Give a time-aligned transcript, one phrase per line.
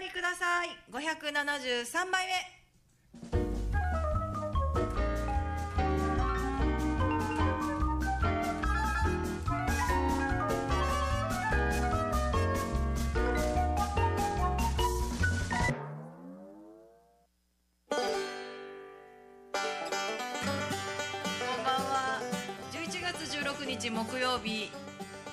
[0.00, 0.68] りください。
[0.90, 2.32] 573枚目
[3.30, 3.36] こ
[21.60, 22.20] んばんは。
[22.72, 24.89] 11月16日木曜日。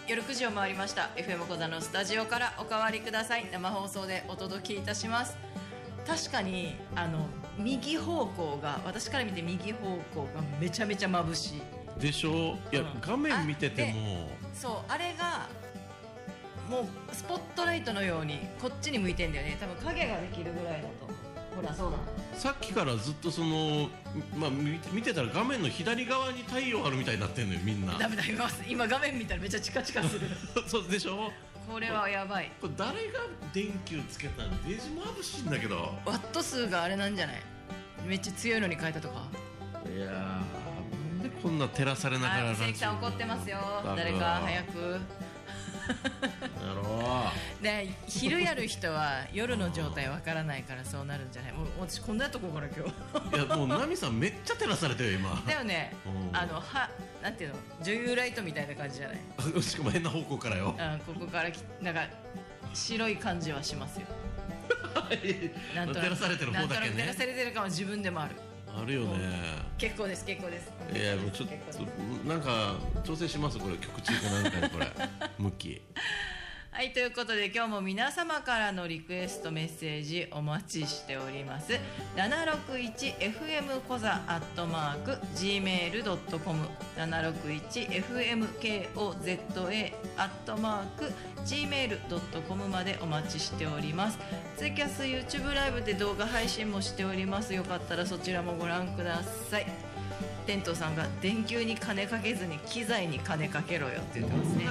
[0.08, 1.10] 夜9時を回りました。
[1.18, 3.50] FM 小座のスタジオからおかわりください。
[3.52, 5.36] 生放送でお届けいたします。
[6.06, 7.26] 確かにあの
[7.58, 11.62] 右方向が私から見て右方向がめちゃめちゃ眩しい。
[12.00, 12.58] でしょ？
[12.72, 13.02] いや、うん。
[13.02, 14.30] 画面見てても。
[14.54, 15.50] そうあれが
[16.70, 19.58] もうスポットライトのようにこっちに向いてんだよね。
[19.60, 21.27] 多分影ができるぐらいだと
[21.58, 21.98] ほらそうだ。
[22.38, 23.90] さっきからずっとその、
[24.36, 24.50] まあ、
[24.94, 27.98] 見てたら画面の左側に太陽あるみたいになってんのよみんな。
[27.98, 30.28] ダメだ今今画面見たらめっちゃチカチカする。
[30.68, 31.32] そうでしょ？
[31.68, 32.52] これはやばい。
[32.62, 33.20] これ誰が
[33.54, 34.50] 電球つけたの？
[34.70, 35.96] デージ眩しいんだけど。
[36.06, 37.42] ワット数があれなんじゃない？
[38.06, 39.24] めっちゃ強いのに変えたとか？
[39.92, 43.58] いやーなんでこんな照らされながら関さん怒ってますよ。
[43.96, 45.00] 誰か早く
[45.90, 51.54] やろで昼やる人は夜の状態わからないからそうなるんじゃない？
[51.54, 53.36] もう私こんなとこうから今日。
[53.36, 55.44] ういやもうナミさんめっちゃ照らされてるよ今。
[55.46, 55.94] だよね。
[56.06, 56.38] うん。
[56.38, 56.90] あのは
[57.22, 57.56] なんていうの？
[57.84, 59.14] 女優ライトみたいな感じじゃな
[59.60, 59.64] い？
[59.64, 60.76] しかも変な方向からよ。
[60.78, 62.02] うんここからきなんか
[62.74, 64.08] 白い感じはしますよ。
[65.76, 68.36] なんとなく照らされてる方だけなんとなく照らねされてる感は自分でもある
[68.82, 69.18] あるよね。
[69.78, 70.72] 結構です結構です。
[70.94, 73.78] いやもうちょっとなんか調整しますこれ。
[73.78, 74.88] 曲中かなんかにこれ。
[75.38, 75.82] 向き
[76.72, 81.74] はい、ということで今日も皆様からのリクエストメッセージお待ちしております。
[82.16, 91.12] 761FM コザアットマーク Gmail.com 761FMKOZA アットマーク
[91.46, 94.20] Gmail.com までお待ちしております。
[94.56, 97.56] ツイキャス YouTube ライブで動画配信もしております。
[97.56, 99.66] よかったらそちらもご覧ください。
[100.46, 104.68] テントさんが電球に金かけずに機材に金かけろよって言ってますね。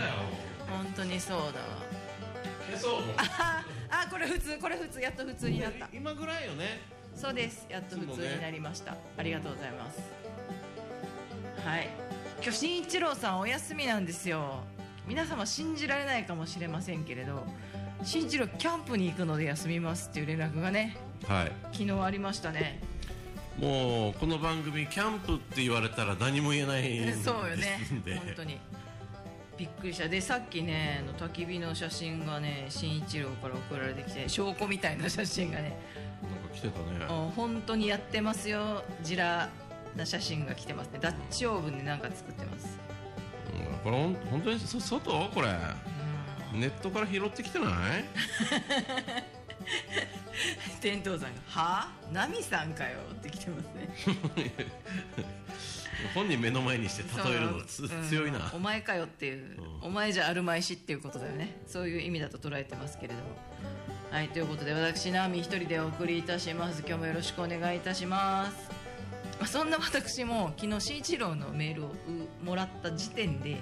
[0.68, 1.52] 本当にそうだわ。
[1.52, 1.85] 消
[2.76, 3.02] そう。
[3.16, 5.88] あ あ これ普通これ普通やっと普通になった。
[5.92, 6.80] 今ぐらいよね。
[7.14, 7.66] そうです。
[7.68, 10.00] やっと普通になりました、ありがとうございます。
[11.64, 11.88] はい。
[12.42, 14.64] 今日新一郎さんお休みなんですよ。
[15.06, 17.46] 皆様信じられないかもしれませんけれど
[18.02, 21.52] 新一郎キャンプに行くので休みますっていう連絡がねはい。
[21.72, 22.80] 昨日ありましたね。
[23.58, 27.78] もうこの番組キャンプって言われたら何も言えないんですんでそうよね。
[28.04, 28.58] 本当に
[29.56, 30.08] びっくりした。
[30.08, 35.76] でさっきねあの焚き火の写真がね新一郎から送られてきて証拠みたいな写真がね
[36.22, 36.84] なんか来てたね。
[37.08, 38.84] あ本当にやってますよ。
[39.02, 39.48] ジラ
[39.96, 40.98] な写真が来てますね。
[41.00, 42.78] ダッチオーブンでなんか作ってます。
[43.54, 45.30] うんこれほん本当にそ外？
[45.34, 45.48] これ。
[46.52, 47.66] ネットから拾ってきてな
[47.98, 48.04] い？
[50.80, 51.88] 天童さんが「は？
[51.88, 53.88] あナミさんかよ」って来てますね
[56.14, 58.38] 本人目の前にして例えるのつ強いな。
[58.38, 59.88] うんお前かよっていう、うん。
[59.88, 61.60] お前じゃあるまいしっていうことだよね。
[61.66, 63.20] そういう意味だと捉えてますけれども。
[64.10, 66.80] はいということで私ナミ一人でお送りいたします。
[66.86, 68.70] 今日もよろしくお願いいたします。
[69.38, 73.56] まあそんな私も昨日新一郎のメールをうもらった時点で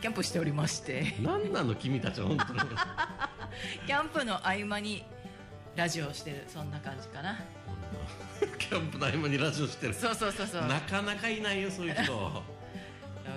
[0.00, 1.16] キャンプしておりまして。
[1.20, 2.60] 何なの君たち本当に。
[3.86, 5.04] キャンプの合間に
[5.74, 7.40] ラジオをしてるそんな感じかな
[8.58, 9.94] キャンプの合間にラジオしてる。
[9.94, 10.66] そうそうそうそう。
[10.66, 12.42] なかなかいないよそういう人。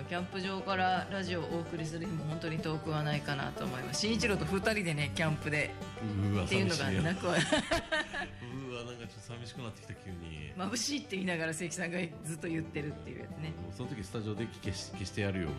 [0.07, 3.99] キャンプ場からラジオをお送りする日も本当に遠くはないかなと思います。
[4.01, 5.71] 新一郎と2人でねキャンプで。
[6.01, 7.33] うーわっていうのがなくは。
[7.35, 10.53] うーわなんかちょっと寂しくなってきた急に。
[10.57, 13.53] 眩しいって言いながら関さんがずっと言ってるっていうやつね。
[13.75, 15.49] その時スタジオで消し消してやるよ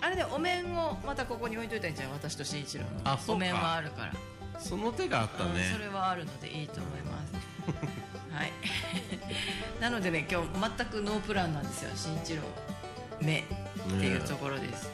[0.00, 2.90] あれでお面をまたここに置いといたんじゃん私と新一郎の。
[3.04, 3.32] あそうか。
[3.34, 4.12] お面はあるから。
[4.58, 7.32] その手があったうんそねれはあるのでいいと思います
[8.36, 8.52] はい。
[9.80, 10.48] なのでね今日
[10.78, 11.90] 全くノープランなんですよ。
[11.94, 12.42] 新一郎
[13.20, 13.42] 目っ
[13.98, 14.90] ていうところです、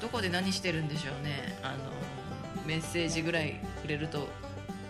[0.00, 1.58] どこで何してるんでしょうね。
[1.62, 1.76] あの
[2.64, 4.28] メッセージぐらいくれると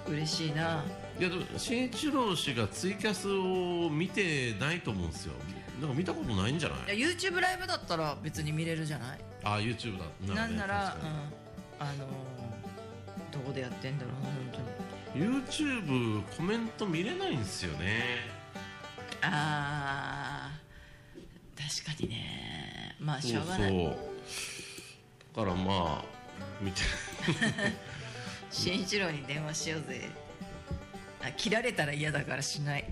[0.08, 0.84] 嬉しいな。
[1.18, 5.32] いやでも新一郎氏がツイキャスを見てないと思うんですよ。
[5.80, 6.96] なんか見たことないんじゃない？
[6.96, 9.18] いや YouTube ライブだったら別に見れるじゃない？
[9.44, 10.34] あ YouTube だ。
[10.34, 10.96] なんなら、
[11.80, 11.96] うん、あのー
[13.32, 14.64] どこでやってんだろうな本当に
[15.16, 18.18] YouTube コメント見れないんですよね。
[19.22, 22.96] あー確かにね。
[23.00, 23.70] まあしょうがない。
[23.70, 23.96] そう
[25.36, 26.04] だからまあ
[26.60, 26.82] 見て。
[28.50, 30.08] 新一郎に電話しようぜ。
[31.22, 32.84] あ切られたら嫌だからしない。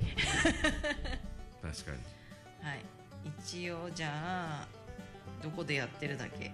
[1.63, 1.99] 確かに。
[2.69, 2.85] はい。
[3.41, 4.67] 一応じゃあ
[5.43, 6.53] どこでやってるだけ？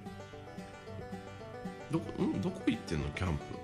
[1.91, 2.41] どこん？
[2.41, 3.09] どこ行ってんの？
[3.11, 3.55] キャンプ。
[3.55, 3.61] わ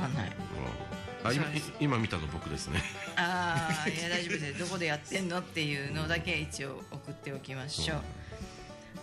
[0.00, 0.28] かんんない。
[0.28, 1.28] うん。
[1.28, 1.44] あ今
[1.80, 2.82] 今見たの僕ですね。
[3.16, 4.58] ああいや大丈夫です。
[4.60, 8.00] どこでやってんのっていうのだけ一応送っておきましょう、う。
[8.00, 8.02] ん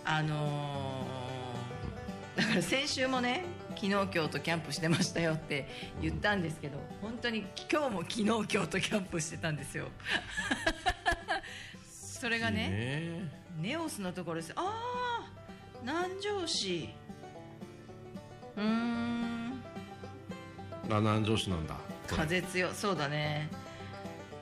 [0.04, 1.28] あのー
[2.38, 5.68] だから先週もね昨日今日とキャンプしてましたよって
[6.00, 9.88] 言ったんですけど本当に今日も昨日今日とキャンプしてたんですよ。
[11.90, 13.38] それがねね。
[13.60, 14.52] ネオスのところです。
[14.54, 15.28] ああ
[15.82, 16.90] 南城市。
[18.56, 19.37] うーん
[20.90, 21.76] あ南城市なんだ。
[22.06, 23.50] 風強そうだね。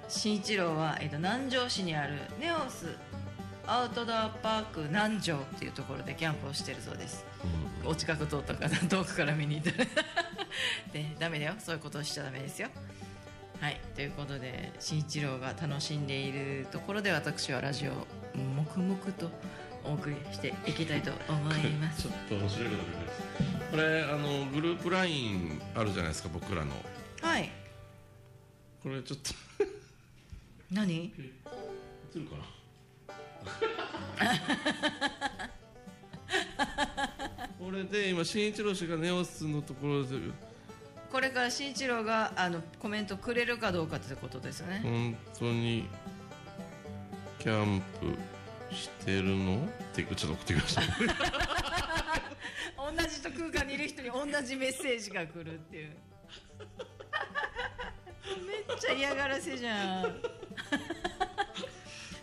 [0.08, 2.96] 新一郎は、えっと、南城市にあるネオス
[3.66, 7.24] アウトドアパーク南城っていうところでキャンプをしてるそうです。
[7.82, 7.90] うん。
[7.90, 9.90] お近く通ったから 遠くから見に行ったら。
[10.92, 11.54] でダメだよ。
[11.58, 12.68] そういうことをしちゃダメですよ。
[13.60, 13.80] はい。
[13.94, 19.30] ということで新一郎が楽しんでいるところで私はラジオを黙々と
[19.84, 22.02] お送りしていきたいと思います。
[22.06, 26.72] ちょっと面白いことですこれあのグループ LINE あるじゃないですか僕らの。
[27.20, 27.50] はい。
[28.82, 29.34] これちょっと。
[30.72, 31.12] 何？
[31.14, 32.36] 映るか
[34.16, 34.32] な？
[37.60, 40.16] これで今新一郎氏がネオスのところで。
[41.12, 44.80] これから新一郎があのコメントくれるかどうかってことですよね。
[44.82, 45.86] 本当に
[47.38, 49.56] キャンプしてるの？
[49.58, 50.82] ってちょっと送ってきました
[52.86, 55.96] 同じと空間にいる人に同じメッセージが来るっていう。
[58.46, 60.22] めっちゃ嫌がらせじゃん。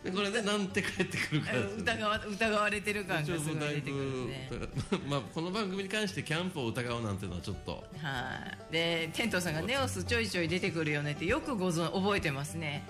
[0.04, 4.48] で これでなんて帰ってくるかです疑わ疑われてる感がすごい出てくるね。
[4.50, 7.84] ぶ まあこの番組に関してキャンプを疑うなんていうのはちょっと。
[8.02, 8.74] はい。
[8.74, 12.84] でテントさんがネオスちょいちょい出てくるよねってよくご存覚えてますね。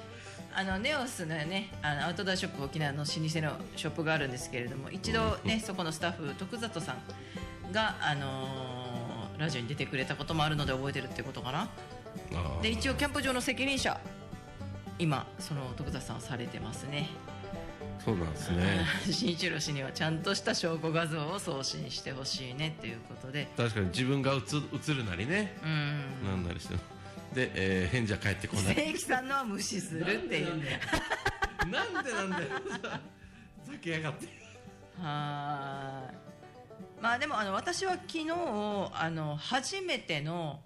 [0.55, 6.97] あのネオスのねあのアウトドアショップ沖縄の老舗のショップがあるんですけれども一度ねそこのスタッフ徳里さん
[7.73, 8.73] があのー
[9.37, 11.69] ラジオに出てくれたこともあるので覚えてるってことかな。
[12.61, 13.99] で一応キャンプ場の責任者
[14.99, 17.09] 今その徳田さんをされてますね。
[18.05, 18.85] そうなんですね。
[19.11, 23.47] 新一郎氏にはちゃんとした証拠画像を送信してほしいねっていうことで。
[23.57, 25.57] 確かに自分が映映るなりね。
[25.63, 26.03] うん。
[26.25, 26.75] なんなりして。
[27.33, 28.75] で、えー返事は返ってこない。
[28.75, 30.49] 正規さんのは無視するっていう。
[31.69, 32.49] なんでなんだよ
[33.67, 34.27] 避けやがって。
[35.01, 36.32] はーい
[37.03, 40.61] まあでもあの私は昨日あの初めての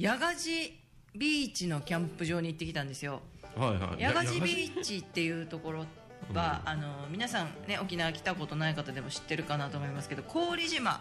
[0.00, 0.70] 八ヶ寺
[1.16, 3.20] ビーチのキャンプ場に行ってきたんですよ。
[3.56, 4.04] はいはい。
[4.04, 5.84] 八ヶ寺やビーチっていうところ
[6.32, 11.00] は、あの皆さんね沖縄来たことない方でも知ってるかなと思いますけど郡島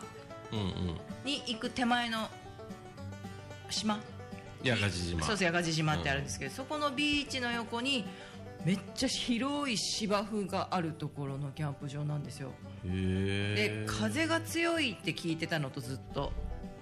[0.52, 0.66] うんうん。
[1.24, 2.28] に行く手前の
[3.70, 4.00] 島？
[4.64, 5.24] 八ヶ寺島。
[5.24, 8.06] そうそう八ヶ寺島ってあるんですけど、そこのビーチの横に
[8.66, 12.52] めっちゃ広い芝生があるところのキャンプ場なんですよ。
[12.84, 16.32] で風が強いって聞いてたのとずっと。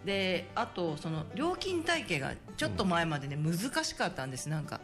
[0.06, 4.50] であとその料金体系がちょっと前までね難しかったんです。
[4.50, 4.80] なんか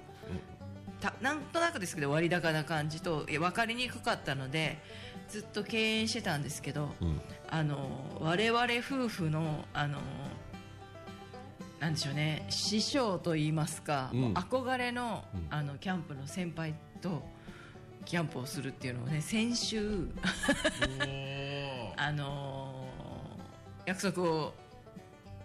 [0.99, 4.77] たなんとなくですけど割高な感じと分かりにくかったので
[5.29, 7.21] ずっと敬遠してたんですけどうん。
[7.49, 9.99] あの我々夫婦のあの
[11.83, 12.45] なんでしょうね。
[12.47, 14.33] 師匠と言いますか、うん。
[14.35, 15.47] 憧れの,、うん。
[15.49, 17.21] あのキャンプの先輩と
[18.05, 20.07] キャンプをするっていうのをね先週
[21.97, 24.53] あのー約束を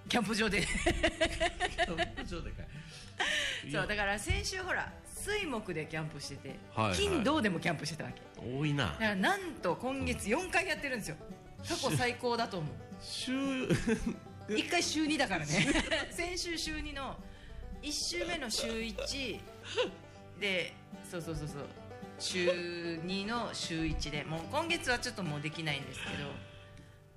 [0.08, 0.60] キャンプ場で。
[0.60, 3.68] キャンプ場でかい。
[3.68, 6.96] い やそうだから先週ほら水木でキャンプしてて、はいはい。
[6.96, 8.22] 金土でもキャンプしてたわけ。
[8.40, 8.86] 多いな。
[8.86, 11.16] だからなんと今月4回やってるんですよ。
[11.68, 12.72] 過去最高だと思う。
[13.00, 13.32] 週
[14.48, 15.66] 1回週2だからね。
[16.10, 17.16] 先週週2の
[17.82, 19.40] 1週目の週1
[20.40, 20.74] で
[21.10, 21.66] そうそうそうそう。
[22.18, 22.50] 週
[23.04, 24.24] 2の週1で。
[24.24, 26.30] もう今月はちょっともうできないんですけど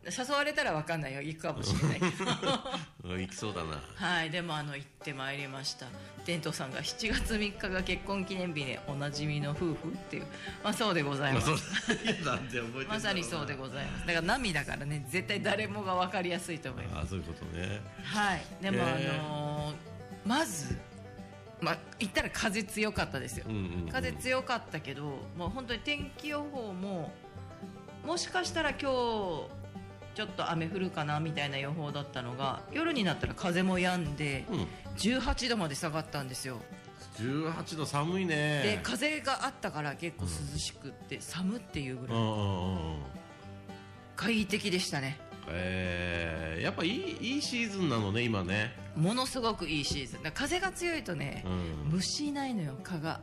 [0.03, 1.22] 誘われたら分かんないよ。
[1.22, 2.00] 行くかもしれない。
[2.00, 2.05] け
[3.08, 3.79] ど行きそうだな。
[3.96, 4.31] はい。
[4.31, 5.86] でもあの行ってまいりました。
[6.25, 9.75] 伝統さんが7月3日が結婚記念日でおなじみの夫婦っ
[10.10, 10.25] ていう。
[10.63, 11.50] まあそうでございます、
[12.88, 14.08] まさにそうでございます。
[14.08, 16.98] だから波だからね絶対誰もが分かりやすいと思います。
[16.98, 17.81] ああそういうことね。
[18.03, 18.41] はい。
[18.62, 19.75] でも、あのー
[20.24, 20.77] まず
[21.62, 23.46] まあ言ったら風強かったですよ。
[23.48, 23.89] うんうんうん。
[23.89, 25.03] 風強かったけど
[25.38, 27.13] もう本当に天気予報も
[28.05, 29.61] もしかしたら今日
[30.21, 34.67] ちょっと雨降るかなみたいな予報だったのが夜になったら風も止んでうん。
[34.97, 36.57] 18度まで下がったんですよ。
[37.17, 42.17] 18度寒いでね風があったから結構涼しくって寒っていうぐらい。
[42.17, 42.23] うん。
[42.23, 42.29] うん。
[42.29, 42.35] うん。
[42.35, 42.97] うん。
[44.15, 45.19] 快適でしたね。
[45.47, 48.75] えー、やっぱいいいいシーズンなのね今ね。
[48.95, 50.31] ものすごくいいシーズン。
[50.35, 51.93] 風が強いとねうん。
[51.93, 53.21] 虫いないのよ蚊が。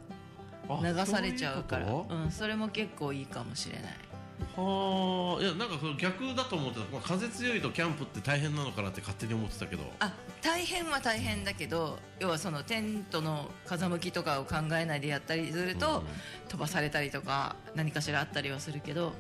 [0.69, 1.87] あ流されちゃうから。
[1.93, 4.08] うん、それも結構いいかもしれない
[4.57, 9.83] はあいやなんかその逆だと思ってた、まあ、風強いとキャンプって大変なのかなって勝手に思ってたけど。
[10.01, 16.05] あ大変は大変だけど要はそのテントの風向きとかを考えないでやったりすると、うん。
[16.49, 19.13] 飛ばされたりとか何かしらあったりはするけど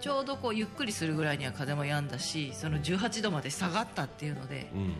[0.00, 4.92] ちょうどこうゆっくりするぐらいには風も止んだしその18度まで下がったっていうので、うんうん。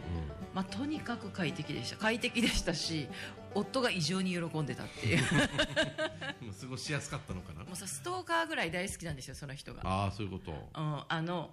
[0.54, 1.96] まあ、とにかく快適でした。
[1.96, 3.08] 快適でしたし
[3.54, 5.22] 夫が異常に喜んでたっていう。
[6.42, 7.64] もう過ごしやすかったのかな？
[7.64, 9.82] もうさストーカーぐらい大好きなんですよその人が。
[9.84, 10.52] ああそういうこと。
[10.52, 11.50] うん、あの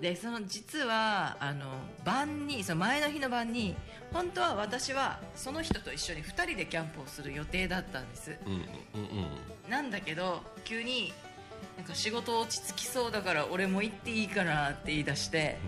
[0.00, 1.66] でその実はあの
[2.04, 3.76] 晩にその前の日の晩に
[4.12, 8.36] 本当は私はその人と一緒に2人でキャンプをする予定だったんです。
[8.44, 8.60] うんうん
[9.64, 9.70] うん。
[9.70, 11.12] なんだけど急に
[11.76, 15.58] なんか仕事落ち着きそうだから俺も行っていいかなって言い出して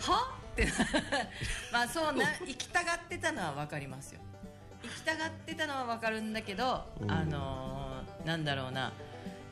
[0.00, 0.34] は？
[0.52, 0.68] って
[1.72, 4.20] まあそうな行きたがってたのは分かりますよ
[4.84, 7.10] 行きたがってたのは分かるんだけど、うん。
[7.10, 8.92] あのーなんだろうな。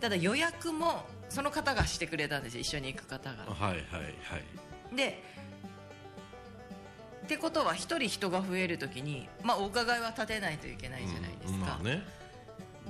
[0.01, 3.45] ただ予約もその方がしてくれたんですよ一緒に行く方が。
[3.45, 3.79] はいはいは
[4.93, 4.97] い。
[4.97, 5.23] で
[7.25, 12.03] ってことは一人人が増えるときに、まあ、お伺いは立てないといけないじゃないですか、うんまあね。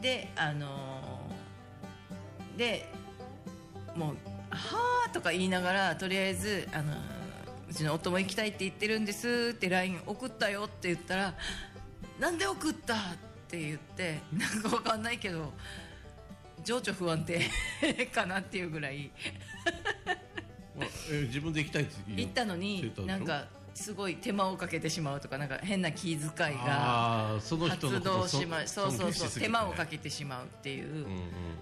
[0.00, 2.88] であのーで
[3.94, 4.16] もう
[4.50, 6.96] 「はあ」とか言いながらとりあえず、あのー
[7.70, 11.34] うちの夫も行きたいって言ってるんですって LINE 送ったよって言ったら
[12.22, 12.98] 「なんで送った?」っ
[13.48, 15.52] て言ってなんかわかんないけど
[16.64, 17.40] 情緒不安定
[18.14, 19.10] かなっていうぐらい。
[20.78, 27.50] まあえ自分で行きたいって言ったのになんかすごい手間をかけてしまうとかなんか変な気遣いが発
[28.00, 31.04] 動しまそうそうそう手間をかけけてしまうっていう、うんうん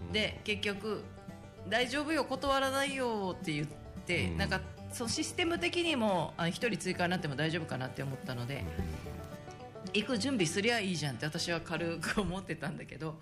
[0.07, 0.13] うん。
[0.13, 1.03] で結局
[1.69, 3.67] 「大丈夫よ断らないよ」って言っ
[4.07, 4.37] て、うん。
[4.37, 4.61] なんか
[4.93, 8.65] そのシステム的にもあ1人追加になっても大丈夫かなって思ったので、
[9.93, 13.21] 行く準備すりゃいいじゃんって私は軽く思ってたんだけど。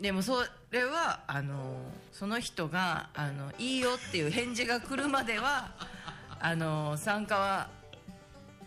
[0.00, 1.76] でもそれはあの
[2.10, 5.72] その人があの「いいよ」っていう返事が来るまでは
[6.40, 7.70] あの参加は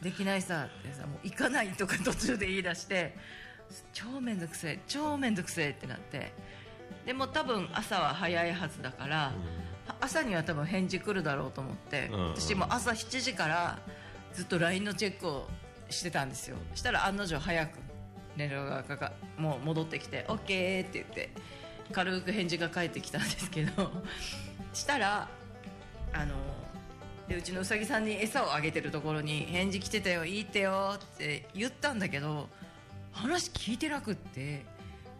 [0.02, 3.18] できないさってさもう行かないとか途中で言い出して
[3.92, 6.32] 超面倒くせえ超面倒くせえってなって。
[7.06, 9.34] でも多分朝は早いはずだから、
[10.02, 13.80] 朝には多分返事来るだろうと思って、うんうん私も朝7時から
[14.34, 15.48] ずっと LINE のチェックを
[15.90, 16.58] してたんですよ。
[16.76, 17.80] したら案の定早く
[18.38, 21.30] 連絡がかかもう戻ってきて OK って言って
[21.92, 23.92] 軽く返事が返ってきたんですけど
[24.74, 25.28] したら
[26.14, 26.36] あの
[27.28, 32.48] でうちのうさぎさんに餌をあげてるところに返事来てたよいいってよって言ったんだけど
[33.12, 34.66] 話聞いてなくって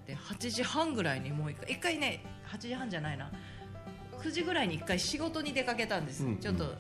[0.06, 3.32] で8時半ぐらいにもう一回一回ね8時半じゃないな
[4.22, 6.38] 9時ぐらいに一回仕事に出かけたんです、うんうん。
[6.38, 6.74] ちょっと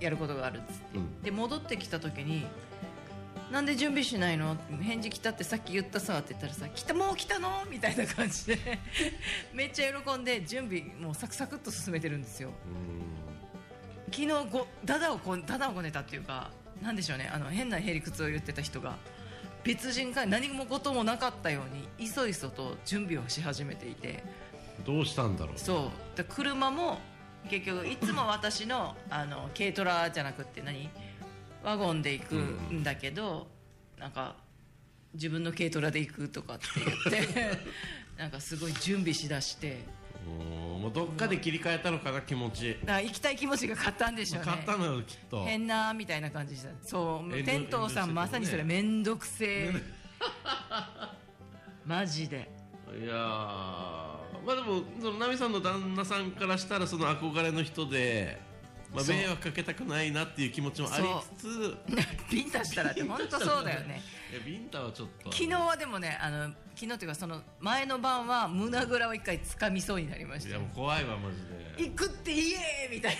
[0.00, 0.98] やることがあるっつって。
[0.98, 1.22] うん。
[1.22, 2.46] で戻ってきた時に
[3.52, 8.58] 「なんで準備しないの?」返事来たってさっき言ったさ」って言ったらさ「来たもう来たの?」みたいな感じで。
[9.52, 12.52] めっちゃ喜んで準備もうサクサクっと進めてるんですよ。
[14.10, 16.50] 昨日ごダダをこダダをこねたっていうか
[16.82, 17.30] なんでしょうね。
[17.32, 18.96] あの変なへりくつを言ってた人が
[19.64, 24.22] 別人か何もこともなかったようにいそいそと準備をし始めていて。
[24.84, 25.58] どうしたんだろう。
[25.58, 26.16] そう。
[26.16, 26.98] で車も
[27.48, 30.90] 結局いつも私のあの軽トラじゃなくって何？
[31.62, 33.46] ワゴンで行くんだけど、
[33.98, 34.36] なんか
[35.14, 36.64] 自分の軽トラで行くとかって
[37.10, 37.58] 言って
[38.18, 39.84] なんかすごい準備しだして
[40.26, 42.76] うんもうどっかで切り替えたのかな気持ち。
[42.84, 44.50] だ行きたい気持ちが勝ったんでしょうね。
[44.50, 45.44] 買ったのよきっと。
[45.44, 49.72] 変なみたいな感じでしたそう天童さんまさにそれ面倒くせえ。
[51.84, 52.50] マジで。
[53.00, 53.16] いやー。
[54.44, 58.40] まあでもそのナミさんの旦那さんからしたらその憧れの人で、
[58.94, 61.06] まあ、迷惑かけたくないなっていう気持ちもあり
[61.36, 61.76] つつ
[62.30, 64.02] ビンタしたらって本当そうだよね。
[64.30, 70.50] いやビンタはちょっと昨日はでもねあの昨日っていうかその前の晩は胸ぐらを一回掴みそうになりました。
[70.50, 71.36] よいやもう怖いわマジ
[71.78, 71.88] で。
[71.88, 73.16] 行くって言えみたい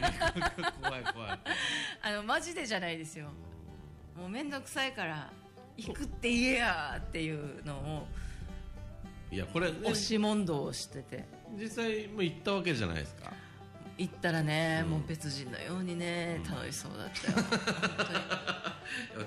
[0.00, 0.50] な。
[0.82, 1.38] 怖い怖い。
[2.02, 3.30] あのマジでじゃないですよ。
[4.16, 5.30] もう面倒くさいから
[5.76, 8.08] 行くって言えやっていうのを
[9.30, 11.24] いやこれ、ね、押し問答をしてて。
[11.58, 13.32] 実際もう行ったわけじゃないですか
[14.02, 17.38] 行ったらね、もう別人のようにね楽しそうだったよ。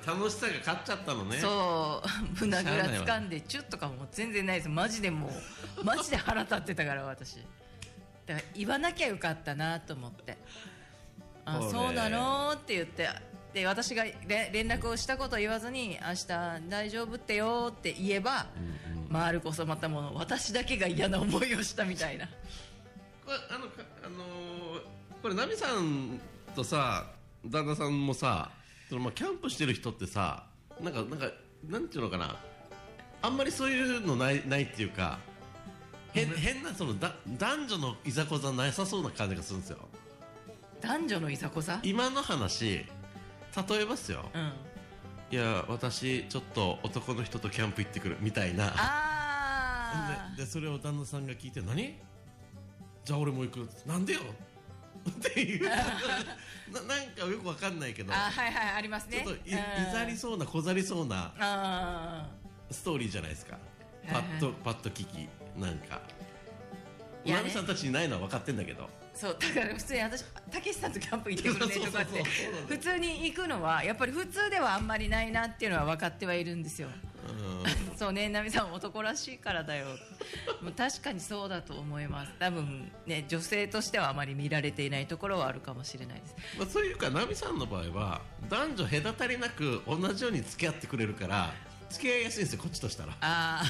[0.05, 1.37] 楽しさが勝っちゃったのね。
[1.37, 2.09] そう。
[2.45, 4.69] 胸ぐら掴んでチュッとかもう全然ないです。
[4.69, 5.31] マジでも
[5.77, 7.35] うマジで腹立ってたから私。
[8.25, 10.37] だから言わなきゃよかったなと思って
[11.45, 11.71] 「あそうね。
[11.71, 13.07] そうなの?」って言って
[13.53, 16.27] で私がれ連絡をしたことを言わずに「明日
[16.67, 18.47] 大丈夫ってよ」って言えば、
[19.07, 22.27] 丸こそまたもう私だけが嫌な思いをしたみたいな。
[23.25, 24.44] これあのかあのー
[25.25, 26.19] これナミさん
[26.55, 27.07] とさ
[27.43, 28.51] 旦那さんもさ
[28.87, 30.43] そのまあキャンプしてる人ってさ
[30.79, 31.31] なんかなんか
[31.67, 32.35] なんていうのかな。
[33.23, 35.17] あんまりそういうのないないっていうか
[36.13, 39.79] 変変なそのだ男女のいざこざなさそうな感じがするんですよ。
[40.79, 41.79] 男女のいざこざ？
[41.81, 42.85] 今の話例
[43.81, 44.29] えますよ。
[44.31, 44.51] うん。
[45.31, 48.75] いや私ちょっと男の人とキャンプ行ってくるみたいな。
[48.77, 51.95] あででそれを旦那さんが聞いて何？
[53.03, 53.67] じゃあ俺も行く。
[53.87, 54.19] なんでよ？
[55.09, 55.69] っていう。
[55.69, 58.13] ななんかよくわかんないけど。
[58.13, 59.21] ああはいはいありますね。
[59.23, 62.27] ちょっとい,、うんざりそうな小ざりそうなあ
[62.71, 63.57] ストーリーじゃないですか。
[64.07, 64.37] パはいはい。
[64.37, 66.01] ッと、パッと聞きなんか。
[67.23, 67.41] いやね。
[67.41, 68.83] おなみさんたちにないのは分かってんだけど。
[68.83, 72.23] ーそうだから普通に私たけしさんとキャンプ行ってくるねとかって
[72.67, 76.89] 普通に行くのはやっぱり普通ではあんまりないなっていうのは分かってはいるんですよ。
[76.89, 77.14] うん
[77.97, 79.87] そうね、なみさん男らしいからだよ。
[80.61, 82.31] もう確かにそうだと思います。
[82.39, 86.35] 多分ね、女性としてはあまり見られていないところはあるかもしれないです。
[86.57, 91.53] まあ、そういうか奈美さんの場合は男女隔たりなく同じように付き合ってくれるから
[91.89, 93.13] 付き合いやすいんですよこっちとしたら。
[93.21, 93.63] ああ、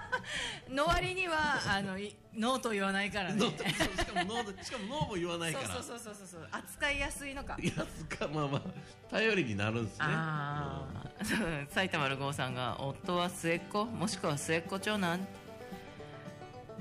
[0.72, 3.36] の割にはあのいノーと言わないからね。
[3.38, 5.68] ノーとしかもノーしかもノーも言わないから。
[5.68, 7.56] そうそうそうそうそう扱いやすいのか。
[7.60, 8.62] いやつかまあまあ
[9.10, 10.04] 頼りになるんですね。
[10.08, 10.86] あ
[11.20, 11.24] あ、
[11.70, 15.26] 埼玉の郷さんが夫は末っ子もしくは末っ子長男。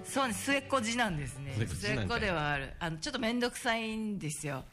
[0.04, 1.54] そうね末っ子次男ですね。
[1.68, 2.74] 末っ子ではある。
[2.80, 4.66] あのちょっと面倒くさいんですよ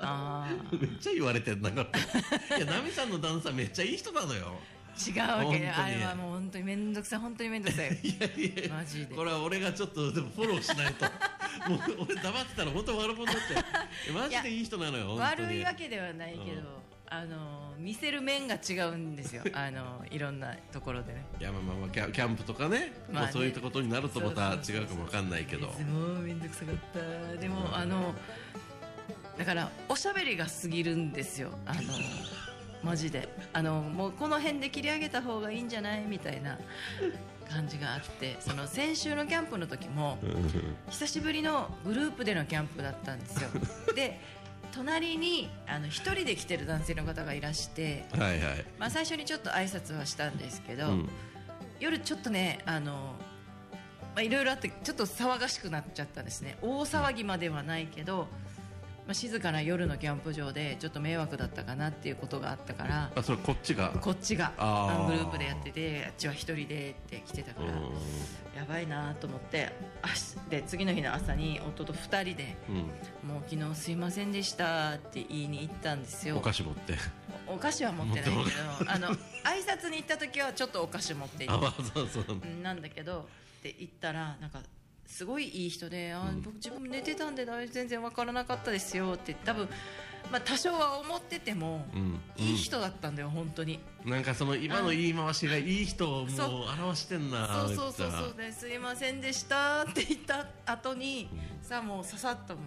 [0.00, 4.54] あめっちゃ言われてんだからいや奈美さんの旦那さんめっちゃいい人なのよ。
[4.98, 5.68] 違うわけ。
[5.68, 7.88] あれはもう本当に面倒くさい本当に面倒くさい。
[8.02, 9.14] いやいやマジで。
[9.14, 11.04] これは俺がちょっとでもフォローしないと。
[11.70, 14.10] もう俺黙ってたら本当悪者になっちゃう。
[14.12, 16.64] いやマジでいい人なのよ悪いわけではないけど、うん。
[17.10, 19.42] あの見せる面が違うんですよ。
[19.52, 21.24] あのいろんなところでね。
[21.38, 22.92] いやまあまあまあキャキャンプとかね,、まあね。
[23.12, 25.68] まあ、そういうことになるとまた違うかもわかんないけど。
[25.68, 26.76] も面倒くさかっ
[27.34, 27.40] た。
[27.40, 28.14] でもあの
[29.38, 31.50] だからおしゃべりが過ぎるんですよ。
[31.64, 31.80] あの
[32.82, 33.28] マジで。
[33.52, 36.58] あのもうこの辺で切り上げた方がいいんじゃないみたいな
[37.48, 38.36] 感じがあって。
[38.40, 40.18] その先週のキャンプの時も
[40.90, 43.48] 久しぶりのグループでのキャンプだったんですよ。
[43.94, 44.20] で
[44.72, 51.08] 隣にあの一人で来てる男性の方がいらして、はいはい、まあ、最初にちょっと挨拶はしたんですけど、うん。
[51.80, 53.14] 夜ちょっとねあの
[54.14, 56.58] まあいろいろあってちょっと騒がしくなっちゃったんですね。
[56.60, 58.28] 大騒ぎまではないけど、
[59.08, 63.88] まあ、静かな夜のキャンプ場でちょっと迷惑だったかなっていうことがあったからあそれこっちが？
[64.02, 64.52] こっちが。
[64.58, 72.82] あグループでやっててあっちは一人でって来てたから、やばいなと思ってあしで次の日の朝に夫と二人でうん、うん
[73.34, 76.36] 「もう昨日すいませんでした」って言いに行ったんですよ。
[76.36, 76.92] お菓子持って。
[77.46, 79.16] おお菓子は持ってないけどあの挨
[79.66, 82.24] 拶に行った時はちょっとお菓子持って行っあまあそうそう。
[82.28, 84.60] うんなんだけどって言ったらなんか
[85.08, 89.66] すごいいい人で、あ僕自分寝てたんでだ全然わからなかったですよって多分、
[90.30, 92.20] まあ、多少は思ってても、うん。
[92.36, 93.80] いい人だったんだよ本当に。
[94.04, 96.28] なんかその今の言い回しがいい人をもう
[96.80, 101.28] 表してんなそうそうそうそうですいませんでしたって言った後に、
[101.62, 102.60] さあもうささっとも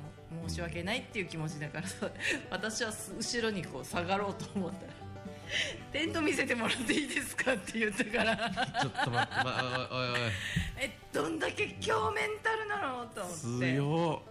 [0.45, 2.09] う申し訳ないっていう気持ちだからさ
[2.49, 4.87] 私はす後ろにこう下がろうと思った。
[4.87, 4.93] ら
[5.91, 8.35] 「テント見せてもらっていいですか?」って言ったから。
[8.81, 10.31] ちょっと待って、まあ、おいおいおい。
[10.79, 13.75] えどんだけ強メンタルなのと思って。
[13.75, 14.21] 強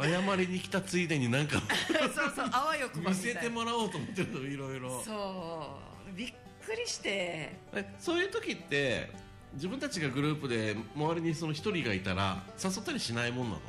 [0.00, 1.60] 謝りに来たついでになんか。
[2.14, 4.56] そうそうあわよくば見せてもらおうと思ってるのい。
[4.56, 6.32] ろいろそうびっ
[6.64, 7.52] くりして。
[7.74, 9.10] えそういう時って
[9.54, 13.60] 自分たちがグループで周りにその一人がいたら誘ったりしないもんなの？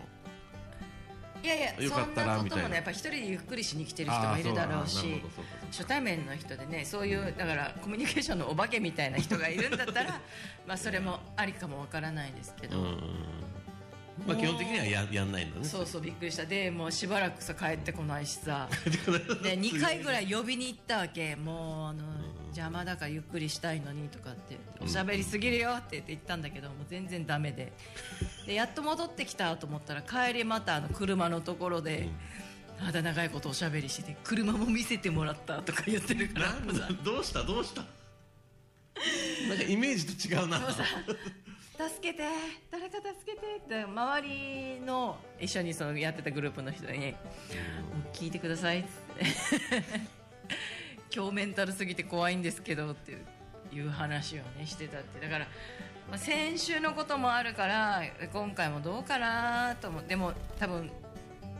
[1.43, 2.63] いやいやよかったらそんなことみたいな。
[2.63, 5.21] もねやっぱ一人でゆっくりしに来てる人もいるだろうし
[5.71, 10.21] 初対面の人でねそういうだからコミュニケーションのお化けみたいな人がいるんだったら
[10.67, 13.03] まあそれもありかもわからないですけど、うん
[14.27, 15.65] まあ基本的にはややんないんだね。
[15.65, 16.45] そうそうびっくりした。
[16.45, 18.67] でもうしばらくさ帰ってこないしさ。
[19.43, 21.35] で2回ぐらい呼びに行ったわけ。
[21.35, 22.03] もうあの
[22.47, 27.71] 邪魔だからゆっくりしたいのにとかっておしゃべりすぎるよって言って言ったんだけどもう全然ダメで。
[28.45, 32.09] でやっと戻ってきたと思ったら帰りまたあの車のところで、
[32.83, 36.51] まだ長いことおしゃべりしてて車も見せてもらったとか言ってるから
[37.03, 37.85] どうしたどうした？
[39.47, 40.59] なんかイメージと違うな
[41.89, 42.23] 助けて
[42.69, 47.15] 誰か助けてって周りの一緒にそのやってたグループの人に「も
[48.13, 48.89] う聞いてください」って
[51.09, 53.17] 「強メンタルすぎて怖いんですけど」って
[53.73, 55.19] いう話をねしてたって。
[55.19, 55.47] だから、
[56.09, 60.03] まあ、先週のこともあるから今回もどうかなと思う。
[60.07, 60.91] でも多分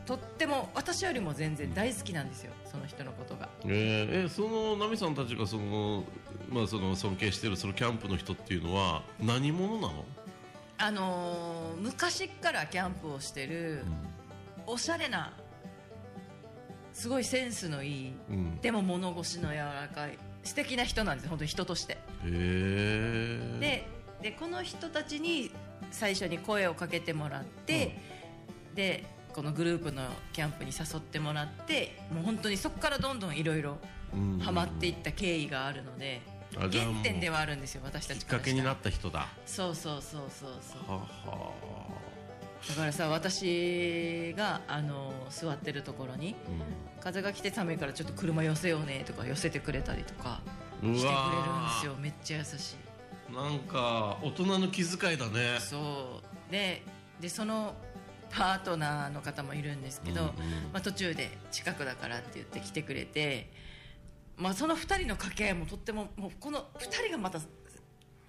[0.05, 3.49] とっても私よりも全然大好きなんですよその人のことが。
[3.65, 4.07] え。
[4.09, 6.05] ーえそのナミさんたちがその、
[6.49, 10.05] まあ、その尊敬してるそのキャンプの人っていうのは何者なの、
[10.77, 13.83] あのー昔からキャンプをしてる
[14.65, 15.33] おしゃれな
[16.93, 21.97] すごいセンスのいいうん、でも物腰の柔らかい素敵な人なんです本当に人として。
[22.23, 23.87] で
[24.21, 25.51] でこの人たちに
[25.89, 27.97] 最初に声をかけてもらって、
[28.75, 29.03] で
[29.33, 33.77] このグループのキャンプに誘ってもらってもう本当にそこからどんどんいろいろ
[34.13, 34.39] うん。
[34.39, 36.21] ハマっていった経緯があるので、
[36.53, 36.69] 原
[37.01, 38.39] 点ではあるんですよ私たきちかしたら。
[38.39, 39.19] っからけになった人だ。
[39.19, 40.91] はそうそうそうそうそう。
[40.91, 41.07] は
[42.69, 50.41] だからさ私があの座ってるところにう風が来て寒いからちょっと車寄せようねとか寄せてくれたりとか
[50.85, 51.95] んしてくれるんわですよ。
[51.99, 52.75] めっちゃ優し
[53.31, 53.33] い。
[53.33, 55.57] なんか大人の気遣いだね。
[55.59, 56.51] そう。
[56.51, 56.83] で
[57.19, 57.73] でその
[58.31, 60.33] パートナーの方もいるんですけど、うんうん。
[60.73, 63.51] まあ、途中で近くだからって言って来てくれて、
[64.37, 67.39] まあ、その2人の掛け合いもとってももうこの2人がまた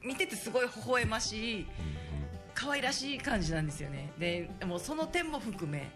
[0.05, 1.67] 見ててすごい微笑ましい
[2.55, 4.13] 可愛らしい感じなんですよね。
[4.19, 5.91] でもうその点も含め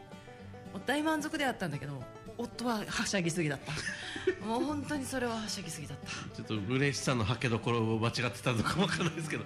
[0.72, 2.02] もう大満足であったんだけど
[2.38, 3.72] 夫ははしゃぎすぎだった。
[4.46, 6.36] もう本当にそれははしゃぎすぎだった。
[6.36, 9.44] ちょっと嬉しさのはけどころを間違ってたのかもわかんないですけど。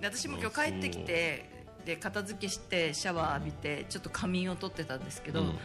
[0.00, 1.53] で私も今日帰ってきて
[1.84, 5.58] で片付けしてシャワー浴びてちょっと仮眠を取ってたんですけど、うん。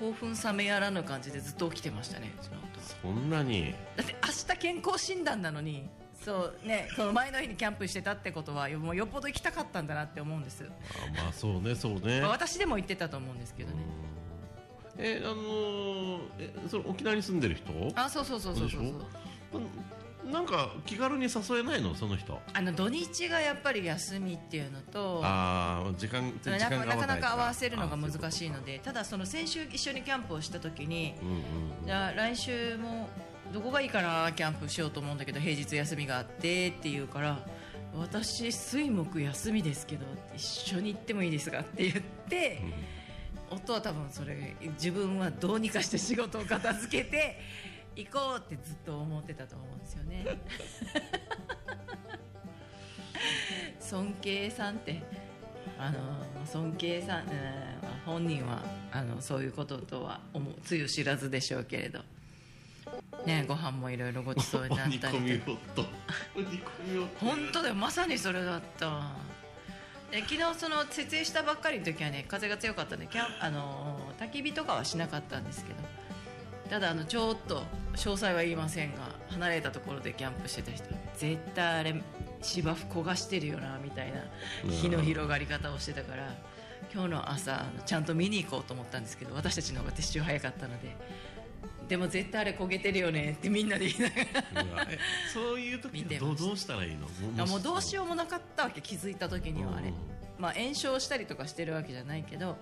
[0.00, 2.32] 興奮冷めやらぬ感じでずっと起きてましたね
[3.02, 3.74] そんなに？
[3.94, 5.86] だって明日健康診断なのに
[6.24, 12.22] そうねその前の日にキャンプしてたってことはもうよっぽど行きたかったんだなって思うんです、あまあそうねそうね。
[12.22, 13.76] まあ私でも言ってたと思うんですけどね。
[14.96, 17.92] えあのーえそれ沖縄に住んでる人？
[17.94, 19.62] あそうそうそうそうそうそう
[20.30, 21.94] なんか気軽に誘えないの？
[21.94, 22.40] その人。
[22.54, 26.86] あの土日がやっぱり休みっていうのとああ時間時な間がか。
[26.86, 31.42] なかなか合わせるのが難しいののでただその先週一緒にキャンプをした時にうんうん
[31.86, 33.08] じゃあ来週も
[33.52, 37.38] どこがいいかなキャンプしようと思うんだけど平日休みがあってって言うから
[37.98, 42.62] 私水木休みですけど一緒に行ってもいいですかって言って、
[43.50, 47.38] 夫は多分それ自分はどうにかして仕事を片付けて
[47.96, 50.26] 行こうってずっと思ってたと思うんですよね。
[53.78, 55.02] 尊敬さんって
[55.78, 55.98] あの
[56.46, 57.28] 尊敬さん、うん
[58.04, 62.00] 本人はあのそういうこととは思うつゆ知らずでしょうけれど。
[63.24, 65.86] ねご飯もいろいろごちそうになったりと夫
[66.34, 66.60] 鬼込
[66.92, 67.74] み夫本当だよ。
[67.74, 69.12] まさにそれだった。
[70.12, 75.78] 昨日その設営したばっかりの時はね風が強かったんでキャンあの焚き火とかはしなかったんですけど
[76.72, 77.64] ただあのちょっと
[77.96, 80.86] 詳細は言いませんが離れたところでキャンプしてた人
[81.18, 81.94] 絶対あれ
[82.40, 84.22] 芝生焦がしてるよなみたいな
[84.70, 86.34] 火の広がり方をしてたから
[86.90, 90.96] 今日の朝ちゃんと見に行こうと思ったんですけど私たちの方が撤収早かったので
[91.88, 94.86] でも絶対あれ焦げてるよねってみんなで言いながら
[95.30, 97.06] そういう時どうどうしたらいいの？
[97.36, 99.94] あもうどうしようもなかったわけ気づいた時にはあれ、うん。
[100.38, 102.56] まあ、炎症したりとかしてるわけじゃないけど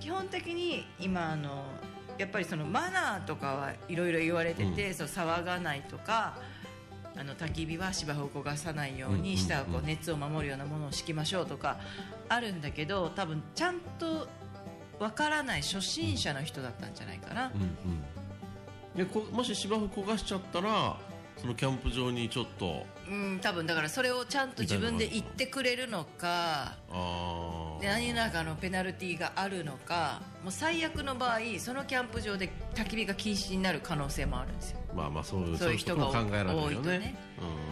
[0.00, 1.64] 基本的に今あの
[2.18, 6.36] やっぱりそのマナーとかはいろいろ言われてて、そう騒がないとか
[7.16, 11.78] あの焚き火は芝生を焦がさないよううんうんうんに下はこう熱を守るようなものを敷きましょうとか
[12.28, 14.28] あるんだけど多分ちゃんと
[15.00, 17.62] わからない初心者の人だったんじゃないかな、うん
[18.96, 19.06] うん。
[19.06, 20.96] でこもし芝生焦がしちゃったら
[21.36, 34.78] そのキャンプ場にちょっとうん、多分だからそれをちゃんと自分で言ってくれるのかああで何らかのペナルティーがあるのかもう最悪の場合そのキャンプ場で焚き火が禁止になる可能性もあるんですよ。
[34.94, 37.14] まあまあそういうそういう人が考えられるよ多いとねね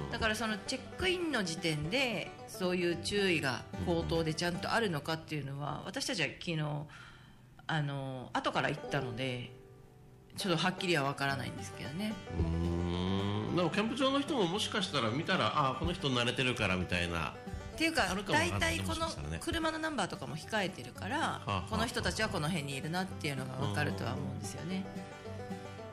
[0.07, 0.13] うん。
[0.13, 6.63] だからそのチェックインの時点でそういう注意が口頭でちゃんとあるのかっていうのは私たちは昨日
[7.67, 9.51] あの後から行ったので
[10.37, 12.13] ちょっとはっきりは分からないんですけどね。
[12.39, 13.57] うーん。
[13.57, 17.35] でもキャンプ場の人ももしかしたら見たらああこの人慣れてるからみたいな
[17.77, 19.07] っていうか大体この
[19.39, 24.83] 車のナンバーとかも控えてるからはあこの人たちはこの辺にいるなっていうのが分かるとは思うんですよね。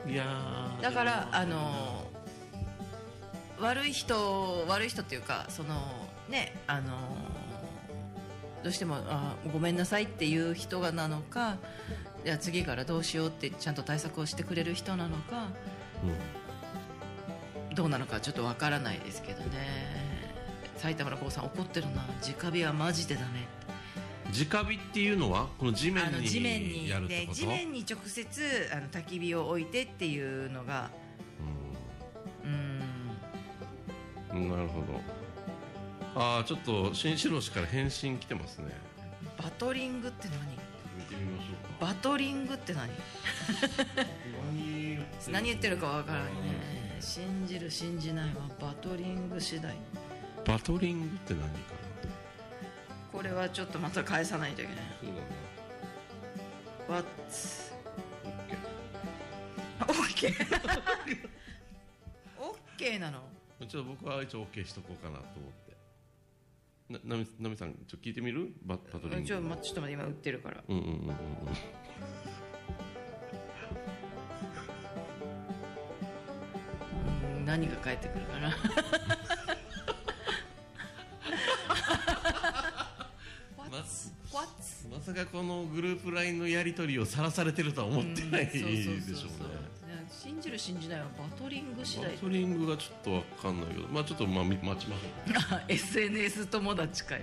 [0.08, 2.06] いやーだからあの
[3.60, 5.76] 悪い人悪い人っていうかその
[6.30, 6.96] ねあの
[8.62, 11.58] どうしてもあごめんなさいっていう人がなのか
[12.24, 15.48] いや次からどうしようってちゃんと対策をしてくれる人なのか
[17.74, 19.93] どうなのかちょっとわからないですけどね
[20.84, 22.04] 埼玉の高さん怒ってるな。
[22.20, 23.48] 直火はマジでダメ。
[24.26, 27.40] 直火っていうのはこの地面あの地面ににやるってこと？
[27.40, 30.90] で地面に直接あの焚き火を置いてっていうのが
[32.44, 32.82] うん。
[34.36, 34.50] うん。
[34.50, 36.20] なるほど。
[36.20, 38.66] ああちょっと新城市から返信来てますね。
[39.38, 40.38] バトリングって何？
[40.98, 41.86] 見てみましょうか。
[41.86, 42.90] バトリングって何？
[44.52, 46.98] 何何言ってるかわからないね。
[47.00, 49.74] 信じる信じないはバトリング次第
[50.46, 51.54] バトリングって何かな？
[53.12, 54.84] これはちょっとまた返さないといけない。
[55.00, 55.10] そう
[56.88, 57.06] だな What
[59.88, 60.28] オッケ
[62.78, 63.20] OK なの？
[63.60, 65.64] ーちょっと僕は一応 OK しとこうかなと思って。
[66.90, 68.52] ななみなみさんちょっと聞いてみる？
[68.64, 70.62] ババトリングちょまちょっと待って今売ってるから。
[70.68, 70.94] うんうんうんうん。
[70.94, 71.14] うんうん
[77.46, 78.56] 何が返ってくるかな
[84.94, 88.84] まさかこのグループ LINE のやり取りをさらされてるとは思ってないでしょうね。
[90.08, 97.22] 信じる信じないはバトリング次第バトリングがちょっとわかんないけどまあちょっとまあみ待ちましょ うあ SNS 友達かよ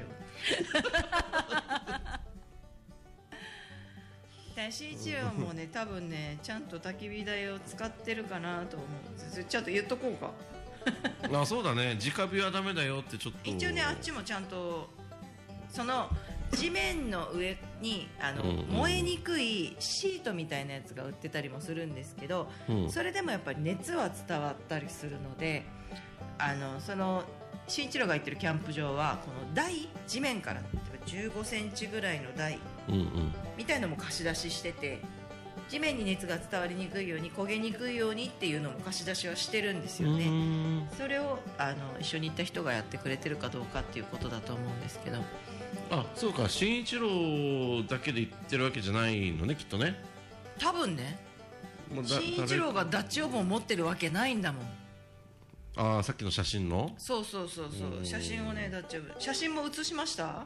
[4.70, 10.32] 新一郎もね多分ねちゃんと焚き火台を使ってるかなと思うちゃんと言っとこうか。
[11.42, 11.96] あそうだね。
[11.96, 13.40] 直火はダメだよってちょっと。
[13.44, 14.90] 一応ねあっちもちゃんと
[15.70, 16.10] その
[16.54, 18.66] 地面の上にあの、うんうん。
[18.68, 22.90] 燃えにくいシートみたいなやつが売ってたりもするんですけど、うん。
[22.90, 25.64] それでもやっぱり熱は伝わったりするので
[26.38, 27.24] あのその
[27.68, 30.62] 新一郎が行ってるキャンプ場はこの台地面から
[31.06, 32.60] 例えば15センチぐらいの台
[32.90, 33.34] うんうん。
[33.58, 35.00] みたいのも貸し出ししてて
[35.70, 40.28] 地面に熱が伝わりにくいように焦げにくいようにっていうのも貸し出しはしてるんですようね。
[40.28, 40.90] ん。
[40.98, 45.20] それをあの一緒に行った人がやってくれてるかどうかっていうことだと思うんですけど
[45.92, 46.48] あそうか。
[46.48, 50.02] 新一郎だけで言ってるわけじゃないのねきっとね。
[50.58, 51.20] 多分ね。
[51.94, 54.66] もうだ新一郎がダッチオーブンを持ってるわけないんだもん。
[55.76, 56.94] ああさっきの写真の？
[56.98, 57.98] そうそうそうそう。
[58.00, 58.06] うん。
[58.06, 60.26] 写真をねダッチオーブン写真も写しました？
[60.28, 60.46] あ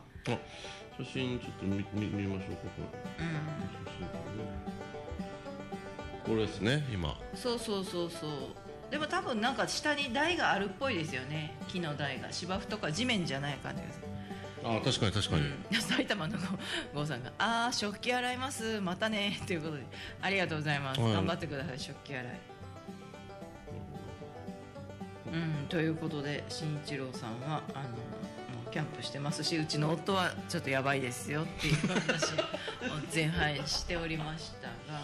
[0.98, 2.82] 写真ちょっと見見見ましょうかこ。
[6.30, 6.36] れうん。
[6.36, 7.20] これですね今。
[7.36, 8.32] そうそうそうそう。
[8.90, 11.56] でも多分なんか下に台があるっぽいですよね。
[11.68, 12.32] 木の台が。
[12.32, 14.00] 芝生とか地面じゃない感じです
[14.66, 16.38] あ確かに確かに、うん、 埼玉の
[16.94, 18.82] 郷さんが「ああ食器洗います。
[18.82, 19.84] またね」ということで
[20.22, 21.14] ありがとうございます、はい。
[21.14, 22.40] 頑張ってください食器洗い。
[25.34, 32.38] うんということで新一郎さんはあのキャンプしてますしうちの夫はちょっとやばいですよっていう話を
[33.14, 35.00] 前半しておりましたが。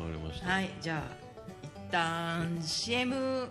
[0.00, 1.30] わかりました、はいじゃあ
[1.64, 3.48] 一旦 CM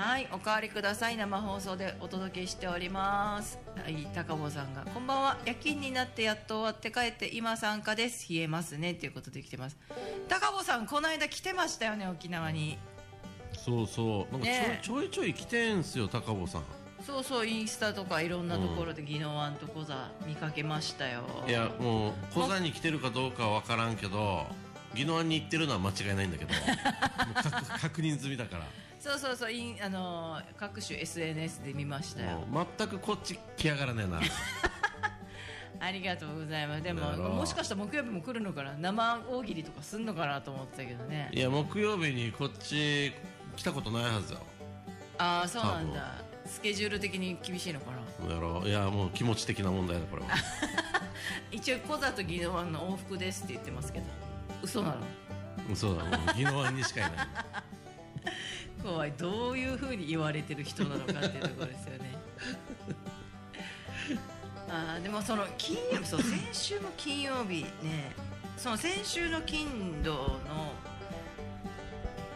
[0.00, 1.18] はいおかわりください。
[1.18, 3.58] 生放送でお届けしております。
[3.76, 5.36] はい高坊さんがこんばんは。
[5.44, 8.32] 夜勤になってやっと終わって帰って今参加です。
[8.32, 8.94] 冷えますね。
[8.94, 9.76] ということで来てます。
[10.30, 12.78] 高坊さんこの間来てましたよね沖縄に。
[13.52, 14.32] そうそう。
[14.32, 14.80] なんかちょ,、ねえ。
[14.82, 16.62] ちょいちょい来てんすよ高坊さん。
[17.06, 21.24] そうそうインスタとかいろんなところで宜野湾と小座見かけましたよ。
[21.46, 24.46] いやもう小座に来てるかどうかは分からんけど
[24.94, 26.60] 宜野湾に行ってるのは間違いないんだけど も
[27.32, 28.64] う確確認済みだから
[29.00, 32.40] そうそうそうインあのー各種 SNS で見ましたよ。
[32.50, 34.20] もう全くこっち来やがらねえな。
[35.82, 36.82] ありがとうございます。
[36.82, 38.74] でもなるほどもしかしたら木曜日も来るのかな？
[38.78, 41.30] 生大喜利とかすんのかなと思ってたけどね。
[41.32, 43.14] いや木曜日にこっち
[43.56, 44.40] 来たことないはずよ。
[45.16, 46.22] ああそうなんだ。
[46.44, 47.92] スケジュール的に厳しいのか
[48.26, 48.34] な？
[48.34, 48.68] やろう。
[48.68, 50.28] いやもう気持ち的な問題だこれは。
[51.50, 54.04] 一応小座と宜野湾の往復ですって言ってますけど。
[54.62, 54.96] 嘘な
[55.68, 55.74] の？
[55.74, 56.04] そうだ。
[56.04, 57.28] もう宜野湾にしかいない
[58.82, 59.12] 怖い。
[59.12, 62.10] どういうふうに言われてる人なのかっていうところですよね。
[64.68, 68.12] あーでもその金曜日そう先週の金曜日ね
[68.56, 70.38] その先週の金土の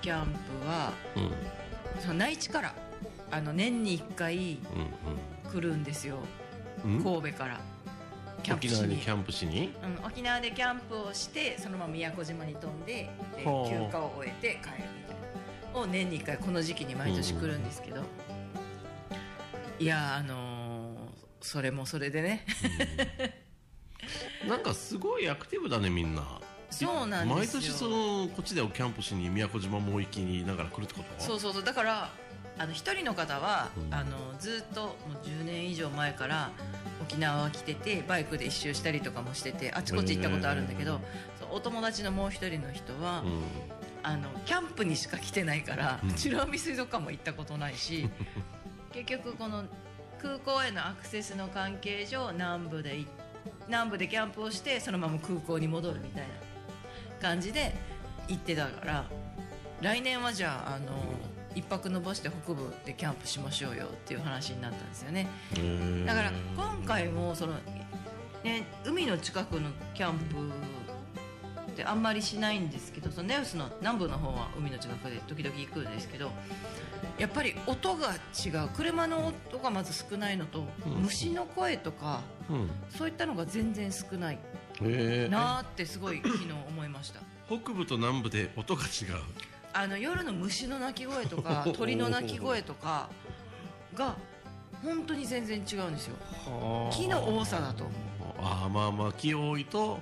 [0.01, 1.23] キャンプはうん。
[1.25, 1.31] うん
[2.01, 2.75] その内地から
[3.31, 4.59] あの年に1回
[5.53, 6.17] 来るんですよ。
[6.85, 6.97] うん？
[6.97, 7.61] うん神戸から。
[8.43, 8.77] キャンプしに。
[8.83, 9.75] 沖縄にキャンプしに？
[10.01, 15.24] うん、沖縄でキャンプをしてそのまま宮古島に飛んで休暇を終えて帰るみたいな
[15.75, 18.03] を年に1回この時期に毎年来るんですけど、
[19.79, 22.47] いやーあのーそれもそれでね。
[24.49, 26.23] なんかすごいアクティブだねみんな。
[26.71, 27.61] そうなんですよ。
[27.61, 31.65] 毎年そのこっちでキャンプしに宮古島も行きにながら来るってことそうそうそう。
[31.65, 32.11] だから
[32.57, 33.95] あの一人の方は、うん。
[33.95, 36.51] あのずっともう10年以上前から
[37.03, 41.01] 沖縄は来ててバイクで一周したりとかもしててあちこち行ったことあるんだけど、
[41.39, 43.43] そうお友達のもう一人の人は、うん
[44.05, 48.09] あのキャンプにしか来てないからうん美ら海水族館も行ったことないし
[48.93, 49.65] 結局この
[50.21, 53.07] 空港へのアクセスの関係上南部でい
[53.67, 56.29] 南部でキャンプをしてそのまま空港に戻るみたいな
[57.21, 57.75] 感じで
[58.29, 59.05] 行ってたから
[59.81, 60.93] 来年はじゃああの
[61.55, 65.29] 一泊延ばして北部でキャンプしましょうよっていう話になったんですよね。
[66.07, 67.55] だから今回もその、
[68.43, 70.37] ね、海の近くのキャンプ
[71.75, 76.31] ってあんまりしないんですけどそのネウスの南部の方は海の近くで時々行くんですけど
[77.19, 78.69] やっぱり音が違う。
[78.77, 80.93] 車の音がまず少ないのと、うん。
[81.03, 82.71] 虫の声とかうん。
[82.91, 84.39] そういったのが全然少ない。
[85.31, 87.21] なーってすごい昨日思いました。
[87.47, 89.23] 北部と南部で音が違う。
[89.73, 93.09] あの夜の虫の鳴き声とか 鳥の鳴き声とか
[93.95, 94.17] が
[94.83, 96.17] 本当に全然違うんですよ。
[96.93, 97.85] 木の多さだと。
[97.85, 97.95] 思う
[98.41, 100.01] ああまあまあ木多いと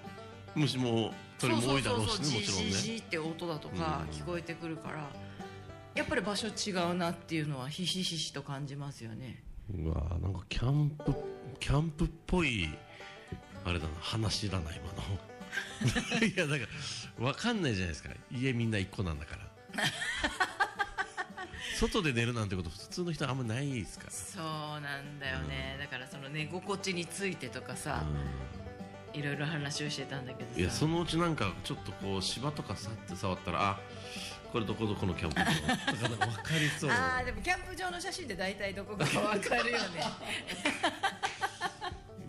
[0.54, 4.16] 虫も鳥も多いだろうしねそうもちろんジージーって音だとかうん。
[4.16, 5.10] 聞こえてくるから、
[5.94, 9.42] やっぱり場所違うなっていうのはひしひしと感じますよね。
[9.74, 11.14] うわなんかキャンプ
[11.60, 12.68] キャンプっぽい
[13.64, 15.02] あれだな話だな今の。
[16.26, 16.66] いやだか
[17.18, 18.10] ら分かんないじゃないですか。
[18.30, 19.42] 家みんな一個なんだから。
[21.76, 24.10] 外で寝るなんてこと普通の人あんまないですから。
[24.12, 28.04] そうなんだよね、だからその寝心地についてとかさ、
[29.12, 30.60] いろいろ話をしてたんだけどさ。
[30.60, 33.80] いやそのうちなんかちょっとこう芝とかさって触ったらあ
[34.52, 36.90] これどこどこのキャンプ場とかなんか分かりそう。
[36.90, 40.02] あーでもキャンプ場の写真で大体どこかわかるよね。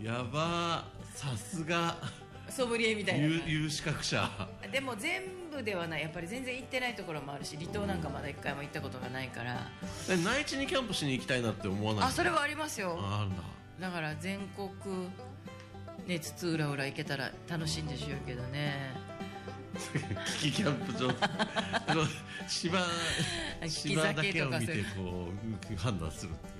[0.02, 1.96] やばーさすが。
[2.48, 4.30] ソムリエみたいな有有資格者。
[4.70, 6.02] でも全部ではない。
[6.02, 9.66] やっぱり全然行ってないところもあるし離島なんかまだ一回も行ったことがないから。
[10.08, 12.04] え内地にキャンプしに行きたいなって思わない？
[12.04, 12.98] あそれはありますよ。
[13.00, 13.42] ああるんだ。
[13.80, 14.68] だから全国
[16.06, 18.94] ね津々浦々行けたら楽しいんでしょうけどね。
[20.38, 21.10] キキキャンプ場。
[22.46, 22.78] 芝
[23.66, 25.28] 芝だけを見てこ
[25.72, 26.54] う判断するっていう。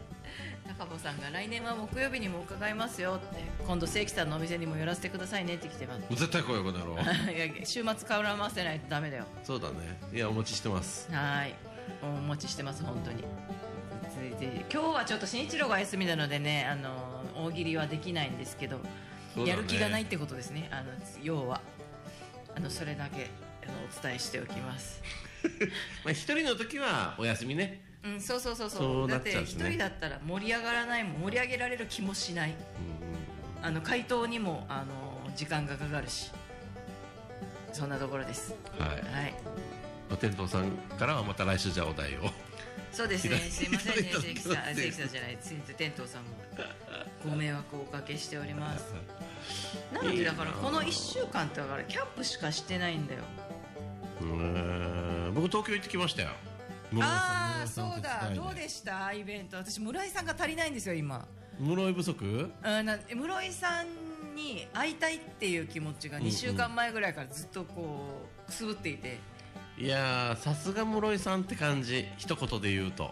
[0.79, 3.45] 高保さんが来年は木曜日にも伺いますよって。
[3.67, 6.03] 今度正規さんのお店にも寄らせてくださいねって来てます。
[6.11, 6.97] 絶対来いよこの野郎い
[7.39, 9.27] や週末絡ませないとダメだよ。
[9.45, 9.99] そうだね。
[10.13, 11.13] いやお待ちしてます。
[11.13, 11.55] はい。
[12.03, 13.25] お待ちしてます本当に。
[14.15, 18.79] 続いて今日はちょっと新一郎が休みなのでねあの大喜利はできないんですけど、
[19.37, 19.47] ね。
[19.47, 20.69] やる気がないってことですね。
[20.71, 20.93] あの
[21.23, 21.61] 要は。
[22.57, 23.31] あのそれだけ
[23.65, 25.03] あのお伝えしておきます。
[26.05, 27.83] まあ一人の時はお休みね。
[28.05, 28.81] うんそうそうそうそう。
[28.81, 31.23] そうだって一人だったら盛り上がらないもん。
[31.23, 32.51] 盛り上げられる気もしない。
[32.51, 32.57] うん
[33.65, 36.31] あの回答にもあの時間がかかるし。
[37.73, 38.55] そんなところです。
[38.79, 38.97] うんはい。
[38.97, 39.35] はい。
[40.11, 42.31] お天童さんからはまた来週じゃあお題を
[42.95, 43.39] そうですね。
[43.51, 46.23] すいませんね、関さん、さんじゃない、つ天童さん。
[46.23, 46.29] も。
[47.29, 48.95] ご迷惑をおかけしております。
[49.93, 53.21] なので、だから、この一週間って、だから、キャンプしかしてないんだよ。
[54.21, 56.31] うーん僕東京行ってきましたよ。
[57.01, 61.27] ああ、そうだ、どうでした、イベント、私、室井さんが足りないんですよ、今。
[61.59, 62.25] 室井不足？
[62.25, 63.87] うん、な、室井さん
[64.37, 69.19] に会いたいっていう気持ちが、2週間前ぐらいからずっとこう、くすぶっていて。
[69.77, 72.07] いやーさすが室井さんって感じ。
[72.17, 73.11] 一言で言うと。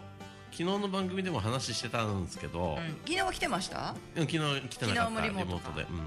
[0.51, 3.95] 昨日の番組でも話してたんですけど、うん、昨日は来てました？
[4.15, 5.21] うん昨日来てなかった。
[5.21, 5.97] リモートかで、うん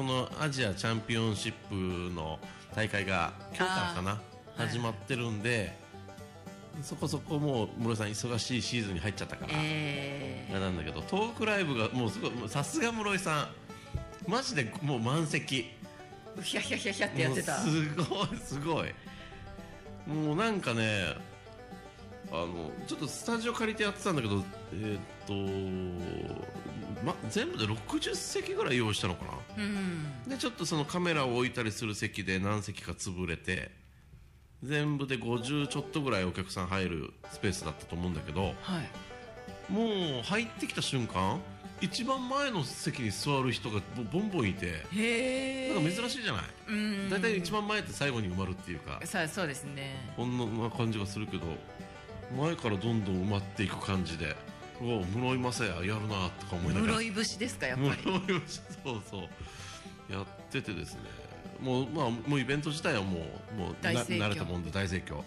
[0.00, 2.38] うん、このアジアチャンピオンシップの
[2.74, 4.20] 大会が今日からかな。
[4.56, 5.76] 始まってるんで、
[6.82, 13.50] そこそこもう室井さん忙しいシーズンに入っちゃったから、えあれなんだけどトークライブがもうすごいさすが室井さ
[14.26, 14.30] ん。
[14.30, 15.70] マジでもう満席。
[16.38, 17.56] ー、ヒャヒャヒャヒャってやってた。
[17.56, 18.94] すごいすごい
[20.06, 21.14] もうなんかね
[22.30, 30.28] あのちょっとスタジオ借りてやってたんだけどえーっと、ま、全部で60席ぐらい用意したのかなうん。
[30.28, 33.70] でちょっとそのカメラを置いたりする席で何席か潰れて
[34.62, 39.72] 全部で50ちょっとぐらいお客さん入るスペースだったと思うんだけどはい。
[39.72, 41.40] もう入ってきた瞬間
[41.80, 44.66] 一番前の席に座る人がボボンボンいて。
[45.74, 46.42] なんか珍しいじゃない？
[46.68, 47.10] うん。
[47.10, 50.12] 大体一番前って最後に埋まるっていうかさそうですね。
[50.16, 51.44] こんな感じがするけど
[52.36, 54.34] 前からどんどん埋まっていく感じで
[54.80, 57.88] うわ室井雅也やるなとか思いながら室井節ですかやっぱり。
[57.90, 58.40] 室井雅也
[58.84, 61.00] そうそうやっててですね
[61.60, 63.20] もうまあもうイベント自体はも
[63.56, 65.22] うもう慣れたもんで大盛況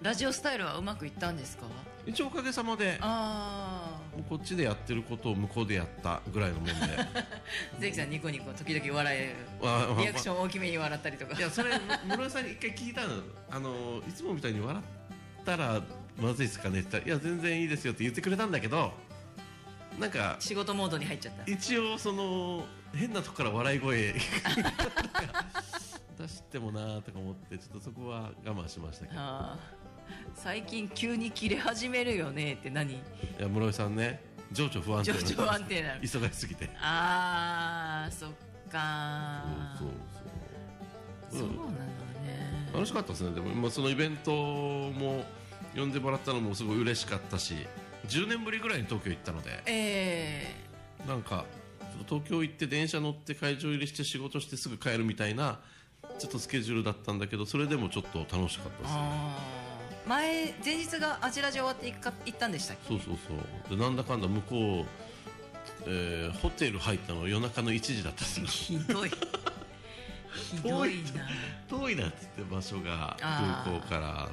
[0.00, 1.64] ラジオスタイルはうまくいったんですか？
[2.06, 3.87] 一応おかげさまであ
[4.18, 6.76] もうこっちでやってることを向こうでやったぐらいのもんであ。
[7.78, 10.02] 関さんニコニコ時々笑えある。
[10.02, 11.40] リアクション大きめに笑ったりとかい。
[11.40, 11.70] やそれ
[12.04, 15.80] 室井さんに一回聞いたのあのいつもみたいに笑ったら
[16.16, 18.92] まずいですかねって言ったらいや全然いいですよって言ってくれたんだけど
[20.00, 21.48] なんか仕事モードに入っちゃった。
[21.48, 24.14] 一応その変なとこから笑い声
[26.18, 29.20] 出してもなーとか思ってちょっとそこは我慢しましたけど。
[30.34, 32.94] 最近急に切れ始めるよねって何？
[32.94, 32.98] い
[33.38, 36.00] や室井さんね情緒不安定情緒不安定なの。
[36.00, 38.30] 忙しすぎてああ、そっ
[38.70, 39.44] か
[39.78, 39.88] そう
[41.30, 42.70] そうそうなのね。
[42.72, 45.24] 楽しかったですねでも、まあ、そのイベントも
[45.76, 47.54] 呼んでもらったのもすごい嬉しかったし
[48.08, 50.54] 10年ぶりぐらいに東京行ったのでえ
[51.06, 51.44] なんか
[52.08, 55.58] 東京行って電車乗って会場入りして仕事してすぐ帰るみたいな
[56.18, 59.00] ちょっとスケジュールだったんだけどそれでもちょっと楽しかったえですね。
[60.08, 62.88] 前前日があちらじ終わって行か行ったんでしたっけ？
[62.88, 63.18] そうそう
[63.68, 63.76] そう。
[63.76, 64.86] でなんだかんだ向こう、
[65.86, 68.78] えーホテル入ったの夜中の1時だったんですよ。
[68.80, 69.10] ひどい。
[69.10, 69.16] ひ
[70.62, 71.28] どいな。
[71.68, 74.28] 遠いなっつって場所が空港から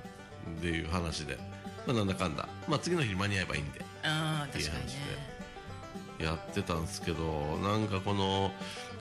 [0.57, 1.37] っていう話で、
[1.85, 3.81] まあ、なんだかんだ、まあ、次の日に間に合えばいいんで。
[4.03, 4.99] ああっていう確かにね
[6.19, 8.51] 話やってたんですけどなんかこの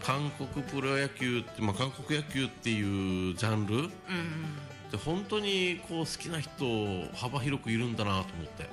[0.02, 3.74] 韓国プロ野球って、まあ、韓国野球っていうジャンル？
[3.76, 3.90] うん
[4.94, 6.64] うんで本当にこう好きな人
[7.14, 8.68] 幅広くいるんだなと思って、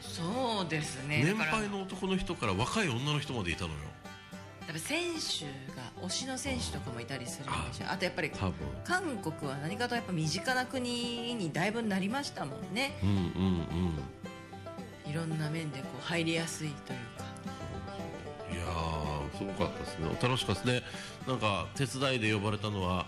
[0.00, 1.22] そうですね。
[1.24, 3.74] 年配の男の人から若い女の人までいたのよ。
[4.66, 5.44] やっぱ選手
[5.76, 8.32] が推しの選手とかもいたりするんでしょあとやっぱり
[8.82, 12.98] 韓国は何かとやっぱ身近な国にだいぶなりましたもんね。
[13.02, 13.16] うんうん
[15.06, 15.10] うん。
[15.10, 17.24] いろんな面でこう入りやすいというか。
[18.52, 20.08] いやーすごかったですね。
[20.20, 20.82] 楽しかったですね。
[21.28, 23.06] なんか手伝いで呼ばれたのは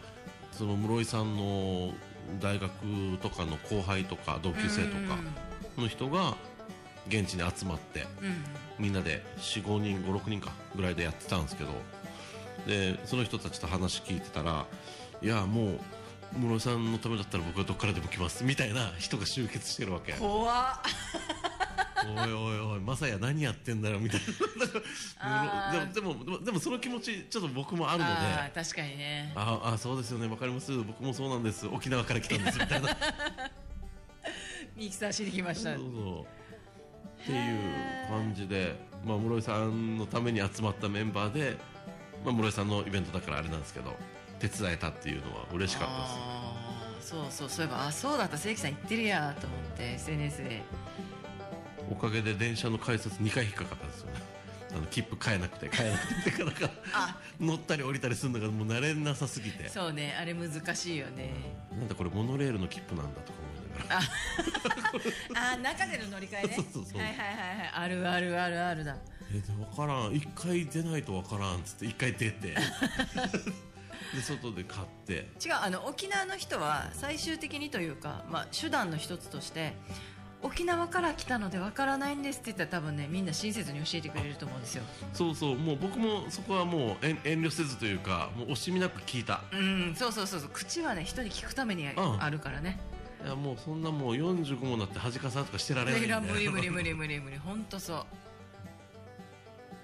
[0.53, 1.93] その室井さんの
[2.41, 2.71] 大学
[3.23, 5.19] とかの後輩とか同級生とか
[5.77, 6.37] の人が
[7.09, 8.07] 現地に集まって
[8.79, 11.71] みんなで45人56人かぐらいでやってたんですけど
[12.67, 14.67] でその人たちと話聞いてたら
[15.23, 15.79] いやもう
[16.39, 20.13] 室井さんのためだったら僕はどっからでも来ますみたいな人が集結してるわけ。
[20.13, 20.79] 怖っ
[22.07, 24.21] おいおいおいまさや何やってんだよみたい
[25.21, 25.87] な。
[25.93, 28.13] でもでもでもその気持ちちょっと僕もあるので。
[28.13, 29.33] あー確かにね。
[29.35, 30.29] ああそうですよね。
[30.29, 30.77] わかります。
[30.79, 31.67] 僕もそうなんです。
[31.67, 32.59] 沖縄から来たんです。
[32.59, 32.97] みたいな。
[34.77, 35.75] ミキサーしに来ました。
[35.75, 36.39] そうそう。
[37.23, 41.59] っていう感じで、まあ、室井さんのために集まったメンバーで、
[42.25, 43.97] まあ、室井さんのイベントだからあれなんですけど
[44.39, 47.11] 手伝えたっていうのは嬉しかったです。
[47.11, 47.49] そうそう。
[47.49, 48.39] そういえばあそうだった。
[48.39, 50.63] 関さん言ってるやと思って SNS で
[51.91, 54.39] おかげで電車の改札2回引っかかったんですよね。
[54.71, 55.69] あの切符買えなくて。
[55.69, 56.45] 買えなくて。
[56.45, 59.69] だからあ乗ったり降りたりするのがもう慣れなさすぎて。
[59.69, 60.15] そうね。
[60.21, 61.33] あれ難しいよね。
[61.73, 64.01] なんだこれモノレールの切符なんだとか思いながら。
[65.53, 66.55] あー中での乗り換えね。
[66.57, 67.01] そうそうそう。
[67.01, 67.71] はいはいはいはい。
[67.73, 68.97] あるあるあるあるだ。
[69.31, 70.13] えで分からん。
[70.13, 72.55] 1回出ないと分からんっつって1回出て。
[74.15, 75.29] で外で買って。
[75.45, 79.75] 違うあの沖縄の人は最終的にというか、まあ、手段の一つとして
[80.41, 84.85] 沖縄から来たのでわからないんですって言ったら多分ねみんな親切に教えてくれると思うんですよ。
[85.13, 89.43] そうそうもう僕もそこはもう遠遠慮せずというかもう惜しみなく聞いた。
[89.53, 92.79] うんそうそうそうそう口はね人に聞くためにんあるからね。
[93.25, 96.07] いやもうそんなもう45もなって恥かさとかしてられないんで。
[96.07, 98.05] いや無理無理無理無理無理本当そう。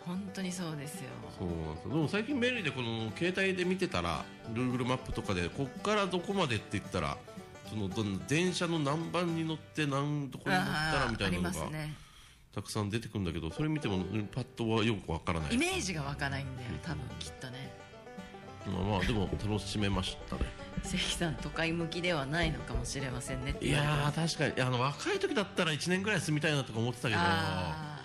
[0.07, 1.09] 本当にそうですよ。
[1.37, 1.91] そうなんですよ。
[1.91, 7.17] でも最近便利でこの携帯で見てたら Google マップとかでこっからどこまでって言ったら
[7.69, 7.89] その
[8.27, 11.95] 電車の何番に乗って何どこに乗ったらみたいなのあがね。
[12.55, 15.55] たくさん出てくるんだけどそれ見てもうんパッとはよくわからない。
[15.55, 17.75] イメージが湧かないんだよ多分きっとね。
[18.67, 20.43] まあまあでも楽しめましたね。
[20.85, 28.03] 関さん都会向きではないのかもしれませんねいやー確かにあの若い時だったら1年ぐらい住みたいなとか思ってたけどあ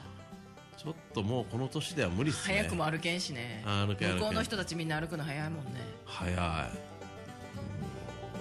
[0.78, 2.56] ちょっともうこの年では無理っーすね。
[2.60, 3.66] 早くも歩けんしね。
[3.66, 5.72] 向こうの人たちみんな歩くの早いもんね。
[6.06, 6.36] 早い。
[6.38, 6.99] うん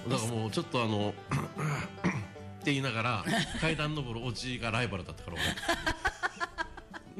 [0.09, 1.13] だからもうちょっとあの
[2.59, 3.23] って言いながら
[3.61, 5.43] 階段登るおじがライバルだったから俺。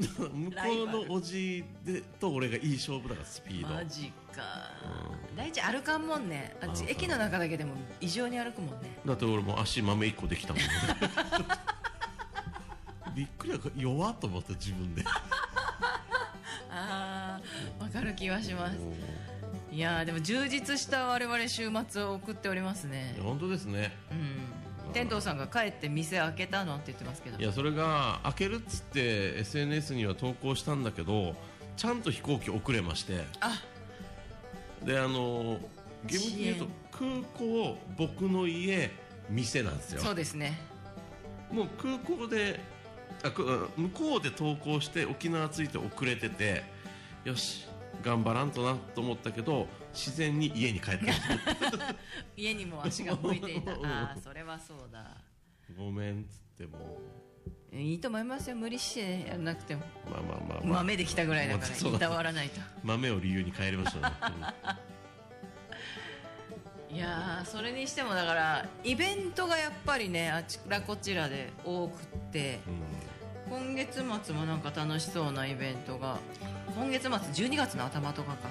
[0.00, 0.06] 向
[0.50, 3.74] こうのおじでと俺がいい勝負だからスピード。
[3.74, 4.42] マジか。
[5.36, 6.56] 大地歩かんもんね。
[6.62, 8.98] あっち駅の中だけでも異常に歩くもんね。
[9.04, 10.62] だって俺もう足豆一個できたもん
[13.14, 15.04] びっくりだ弱っと思って自分で。
[16.70, 18.76] あーわかる気はします
[19.72, 23.16] いやーでも充実した我々週末を送っておりますね。
[23.22, 23.96] 本当ですね。
[24.10, 24.14] う
[24.88, 24.92] ん。
[24.92, 27.38] 天童さんが帰って店開けたのって言ってますけど。
[27.38, 31.36] いやそれが開けるっつって SNS には投稿したんだけど
[31.76, 33.24] ちゃんと飛行機遅れまして。
[33.40, 33.62] あ。
[34.84, 35.60] であの
[36.04, 38.90] 厳密に言うと空港僕の家
[39.30, 40.00] 店なんですよ。
[40.00, 40.58] そうですね。
[41.52, 42.58] もう空港で
[43.22, 46.64] あく向こうで投稿して沖縄着いて遅れてて
[47.24, 47.66] よし
[48.02, 51.04] 頑張らんとなと思ったけど自然に家に帰った。
[52.36, 53.72] 家にも足が向いていた。
[53.72, 55.16] う んああそれはそうだ。
[55.76, 57.00] ごめんっつっても。
[57.72, 58.56] いいと思いますよ。
[58.56, 59.82] 無理してやらなくても。
[60.10, 60.82] まあまあまあまあ。
[60.82, 62.60] 豆できたぐらいだからいたわらないと。
[62.82, 64.16] 豆を理由に帰りましたね、
[66.92, 73.10] いやーそれにしてもだからイベントがやっぱりねあちらこちらで多くってうん。
[73.50, 76.18] 今月末もなんか楽しそうなイベントが
[76.76, 78.48] 今月末12月の頭とかか。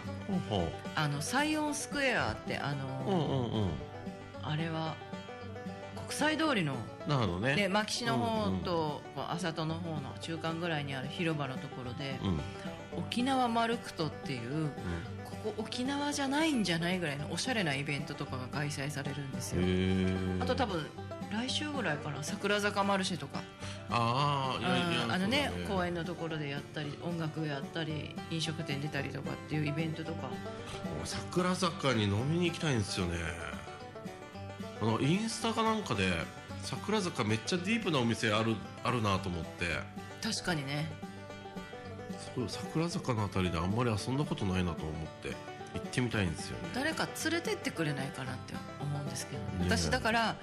[0.95, 3.70] あのサイオンスクエアってあの、
[4.41, 4.95] あれは
[6.09, 6.76] 国際通りの
[7.07, 7.55] なるほどね。
[7.55, 12.20] で牧師の方と浅戸の方の中間ぐらいにある広場のところで
[12.97, 14.70] 沖縄マルクトっていう
[15.24, 19.61] ここ沖縄じゃないんじゃないぐらいのおしゃれなイベントとかが開催されるんですよ。
[20.41, 20.86] あと多分
[21.32, 23.41] 来週ぐらいかな桜坂マルシェとか。
[23.91, 30.30] ああのねそうだ公園のところでやったり音楽やったり飲食店出たりとかっていうイベントとか。
[31.05, 33.17] 桜坂に飲みに行きたいんですよね。
[34.82, 36.11] あのインスタかなんかで
[36.63, 39.65] 桜坂めっちゃディープなお店あるあるなと思って。
[40.21, 40.91] 確かにね。
[42.47, 45.30] 桜坂のあたりであんまり遊んだことないなと思って
[45.73, 46.69] 行ってみたいんですよね。
[46.73, 50.36] 誰か連れてってくれないかなって思うんですけど、ね、ね私だから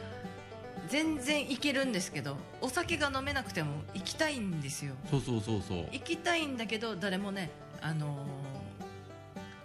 [0.89, 4.95] 全然行けるんですけどお酒が飲めなくても行きたいんですよ。
[5.11, 5.87] そうそうそうそう。
[5.93, 8.57] 行きたいんだけど誰もねあのー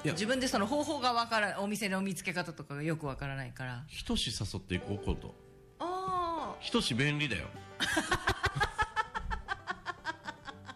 [0.04, 3.84] 自分でその方法がわからお店の見つけ方とかがよくわからないから。
[3.88, 5.36] ひとし誘っていこう今度。
[5.80, 7.46] あひとし便利だよ。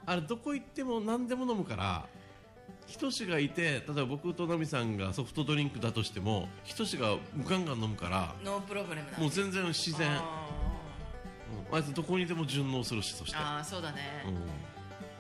[0.06, 2.06] あれどこ行っても何でも飲むから
[2.88, 7.18] ひとしがいて例えば僕とナミさんがソフトドリンクだとしてもひとしが
[7.48, 9.20] ガンガン飲むからノープロブレムなんだ。
[9.20, 10.08] もう全然自然。
[11.72, 14.36] あいつどこにでも順応するしそして、ーあーそうだね、うん。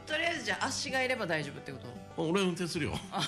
[0.06, 1.80] とりあえずじゃあ足がいれば大丈夫ってこ
[2.16, 2.24] と？
[2.30, 2.94] 俺運転するよ。
[3.12, 3.22] あ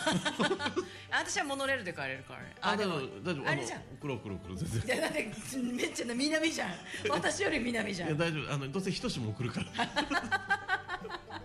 [1.12, 2.56] 私はモノレールで帰れるからね。
[2.62, 3.50] あでもでも大丈夫。
[3.50, 3.80] あれじゃん。
[3.80, 4.98] の送ろう送ろう送ろう全然。
[4.98, 6.72] いやだってめっちゃな南じゃん。
[7.10, 8.10] 私より南じゃん。
[8.10, 8.54] いや大丈夫。
[8.54, 9.68] あのどうせひとしも送るから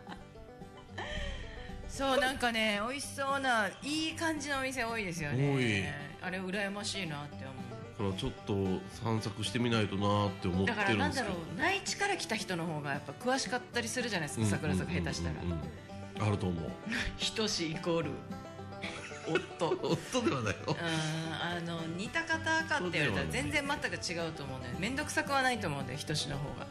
[1.93, 5.93] そうなんかね美味しそうないい感じのお店多いですよね。
[6.23, 7.53] あれ羨ましいなって思う。
[7.99, 11.35] だからちょっと散策してみないとなって思ってだからるんですけど。
[11.35, 15.35] なんだろう内地から来た人の方がやっぱ詳しかったりするじゃないですか桜坂下手したら。
[15.43, 15.59] うんうんうん
[16.17, 16.27] うん。
[16.29, 16.71] あると思う。
[17.37, 18.11] 等しいイコール
[19.29, 19.71] 夫。
[19.71, 24.75] う ん夫ではないよあの似た方かって言われたら全然全く違うと思うね。
[24.79, 26.67] 面倒くさくはないと思うんで等しの方が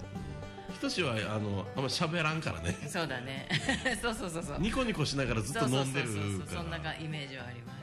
[0.82, 2.76] ひとしはあのあんま喋らんからね。
[2.88, 3.48] そうだね。
[4.02, 4.60] そうそうそうそう。
[4.60, 6.40] ニコニコしながらずっと飲んでるそうそうそうそう。
[6.40, 7.82] からそんながイメージはあります。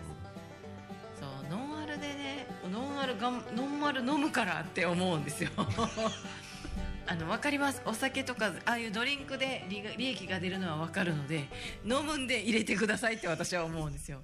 [1.20, 5.50] そうノンアルでねノンアルがんノンアル飲むからって思うんですよ。
[7.06, 7.80] あの分かります？
[7.86, 11.48] お酒とかああいうドリンクで利益が出るのは分かるので
[11.84, 14.20] 飲むんで入れてくださいって私は思うんですよ。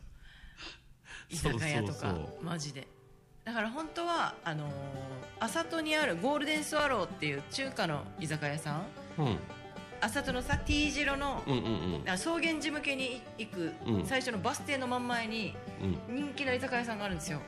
[1.31, 1.93] 居酒屋とか。
[1.93, 2.45] そうそうそう。
[2.45, 2.89] マジで
[3.45, 4.71] だから本当はあのー、
[5.39, 8.87] 朝戸にあるゴールデンスワローっていう中華の居酒屋さん。
[9.19, 9.39] うん。
[10.01, 11.65] 朝戸のさ T 字路のうんうん
[12.03, 12.11] うん。
[12.11, 14.07] あ草原寺向けに行く、うん。
[14.07, 15.55] 最初のバス停の真ん前に
[16.09, 16.17] うん。
[16.17, 17.41] 人気の居酒屋さんがあるんですよ。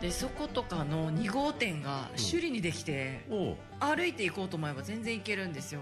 [0.00, 3.24] でそことかの2号店が首里にできて、
[3.80, 5.80] 歩いて行こうと思えば全然行けるんですよ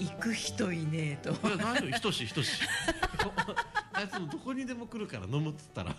[0.00, 1.30] 行く人いねえと。
[1.30, 2.62] いや大丈夫ひとしひとし。
[3.92, 5.94] あいつもどこにでも来るから飲むっつったら。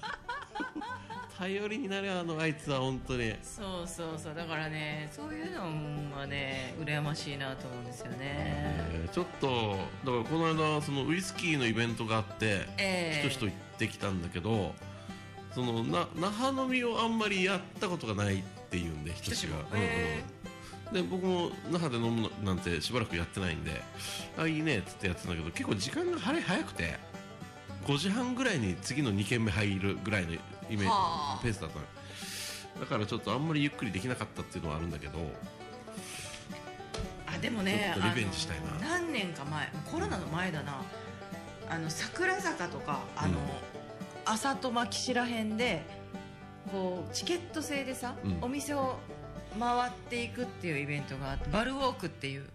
[1.37, 3.33] 頼りになるあのあいつは本当に。
[3.41, 4.35] そうそうそう。
[4.35, 8.17] だからねそういうのはね羨ましいなと思うんですよね。
[8.21, 13.17] えーちょっとだからこの間そのウイスキーのイベントがあってええ。
[13.17, 14.73] ひとしと行ってきたんだけど
[15.53, 19.77] そのな那覇飲みをあんまりやったことがないっていうんでひとしが、ひとしも。
[19.79, 20.40] へうんうん、
[20.91, 23.81] で僕も那覇で飲むのなんてしばらくやってないんで
[24.37, 26.95] あいいねっつってやってたんだけど結構時間が早早くて
[27.85, 30.37] 5時半ぐらいに次の2軒目入るぐらいのイ
[30.69, 31.39] メージはあ。
[31.41, 31.85] ペースだったの。
[32.81, 35.13] だからちょっとあんまりゆっくりできなかったっていうのはあるんだけど
[37.27, 38.89] あでもねリベンジしたいな。
[38.89, 40.81] 何年か前コロナの前だな。
[41.69, 43.35] あの桜坂とかあの、うん。
[44.25, 45.83] 朝と牧師らへんで
[46.71, 48.37] こうチケット制でさ、うん。
[48.41, 48.99] お店を
[49.59, 52.45] 回っていくっていうイベントがあってバルウォークっていう。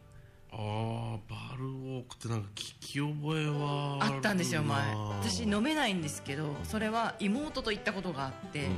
[0.53, 4.80] あーバルウォークってなんか聞き覚えはあったんですよ前。
[5.20, 8.74] 私飲めないんですけどそれは妹と行ったことがあって、うん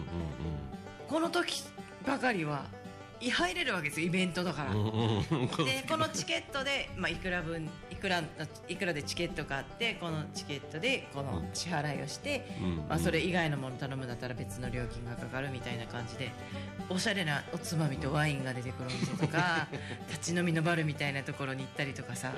[1.09, 1.63] この時
[2.07, 2.67] ばかりは
[3.21, 4.89] い入れるわけですよイベントだから、うんうんうん。
[4.91, 8.23] うんでこのチケットで、まあ、いくら分いくら
[8.69, 12.77] いくらでチケットがあってこのチケットでこの支払いをして、うん。
[12.89, 16.31] まあ、それ以外のもの頼むんだったら別の料金がかかるみたいな感じで
[16.89, 19.67] おしゃれなおつまみとワインが出てくるお店とか
[20.09, 22.33] 立ち飲みのバルみたいなところに行ったりとかさ。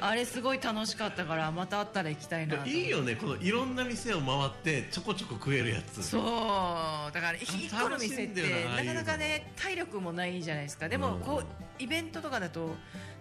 [0.00, 6.02] あれすごい楽しかったからまたあったら行きたいないいよねこのいろんな店を回ってちょこちょこ食えるやつ。
[6.02, 7.12] そう。
[7.12, 10.88] だから一個の店ってななかなかね体力もないじゃないですか。
[10.88, 11.20] でもうん。
[11.20, 12.76] こうイベントとかだと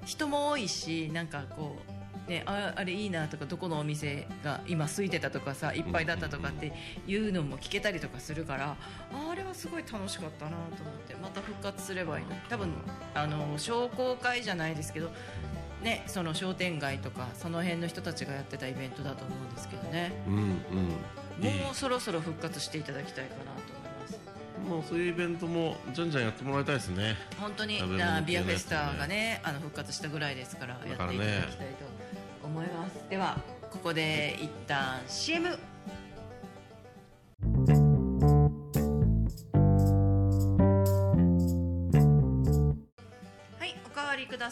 [0.06, 1.78] 人も多いしなんかこ
[2.28, 6.74] うねああれいいなとかどこのお店が今空いてたとかさいっぱいだったとかって
[7.08, 8.76] いうのも聞けたりとかするから
[9.14, 12.36] ああれはすごい楽しかったなと思ってまた復活すればいいの。
[12.49, 12.70] 多分
[13.14, 15.12] あの商工会じゃないですけど
[15.82, 20.12] ねその商店街とかその辺の人たちがやってたイベントだと思うんですけどね。
[20.28, 20.41] うんうん。
[21.41, 23.71] もうそろそろ復活していただきたいかなと
[24.68, 27.16] もうそういうイベントもじゃんじゃんやってもらいたいですね。
[27.39, 27.80] 本当に。
[27.80, 31.86] 食べ物なビアフェスタがねあの復活したぐらいですからやっていただきたいと
[32.43, 33.38] 思います、では
[33.70, 35.57] ここで一旦 CM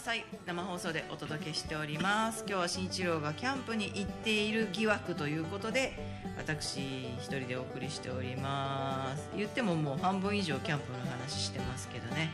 [0.00, 0.24] くだださい。
[0.46, 2.44] 生放送でお届けしております。
[2.48, 6.78] 今日は新一郎がキャンプに行っている疑惑ということで私
[7.18, 9.28] 一人でお送りしております。
[9.36, 12.30] 言ってももう半分以上キャンプの話してますけどね。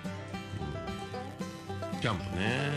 [2.00, 2.70] キャンプね。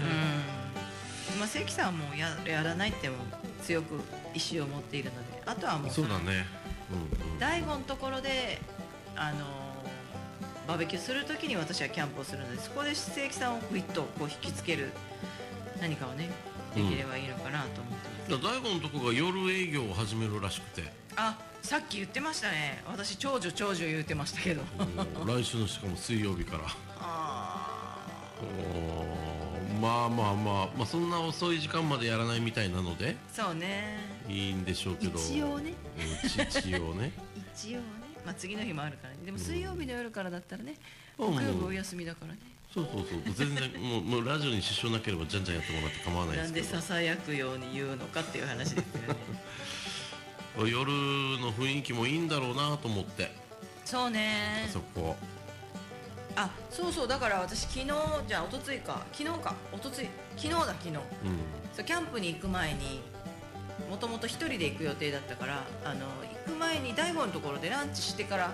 [1.34, 1.40] うん。
[1.40, 3.18] まあ関さんもややらないっても
[3.62, 4.02] 強く
[4.34, 6.48] 意思を持っているのであとはもうそうだね。
[6.92, 7.40] うんうん。
[7.40, 8.60] 大悟のところで
[9.16, 9.69] あの
[10.70, 14.92] バーベキューするときに私はキャンプをするのでそこで正規さんをグイッとこう引きつける
[15.82, 16.30] 何かをね
[16.76, 20.94] できればいいのかなと思ってます、だから大悟のとこが夜営業を始めるらしくて。
[21.16, 22.84] あさっき言ってましたね。
[22.88, 24.62] 私長女長女言ってましたけど。
[24.78, 26.64] うん来週のしかも水曜日から。
[27.00, 27.98] あ
[28.40, 33.06] おーまあまあまあまあそんな遅い時間までやらないみたいなので。
[33.06, 33.98] ーそうね。
[34.30, 35.18] いいんでしょうけど。
[35.18, 35.74] 一応ね。
[36.24, 36.36] うんち
[36.70, 37.12] 一応ね。
[37.56, 39.20] 一応ねまあ次の日もあるからね。
[39.26, 40.76] でも水曜日の夜からだったらね
[41.18, 41.36] うん。
[41.36, 42.40] 木曜日お休みだからね。
[42.74, 43.34] そうそうそう。
[43.34, 46.82] 全然もうもうラジオに支障なければじゃんじゃんやってもらって構わないでなんですけど。
[46.82, 49.20] ささやくように言うのかっていう話ですよね。
[50.70, 53.32] 夜の雰囲気もいいんだろうなと思って。
[53.86, 54.66] そうね。
[54.68, 55.16] あそこ。
[56.36, 57.08] あそうそう。
[57.08, 57.86] だから私昨日
[58.28, 59.06] じゃあ一昨日か。
[59.14, 59.56] 昨日か。
[59.74, 60.10] 一昨日。
[60.36, 60.90] 昨日だ昨日。
[60.90, 61.00] うん。
[61.76, 63.02] そうキャンプに行く前に
[63.90, 68.52] もともと一人で行く予定だったからあの行く前に大悟のところでランチしてから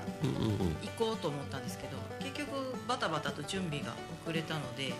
[0.83, 2.49] 行こうと思ったんですけど結局
[2.87, 3.93] バタバタと準備が
[4.23, 4.93] 遅れたので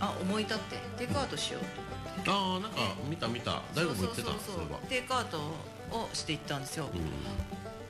[0.00, 2.32] あ思い立ってテイクアウトしようと。
[2.32, 2.78] ああなんか
[3.08, 3.62] 見た見た。
[3.74, 7.00] 大悟も言ってたそうそうテイクアウトをしていったんですよ、うん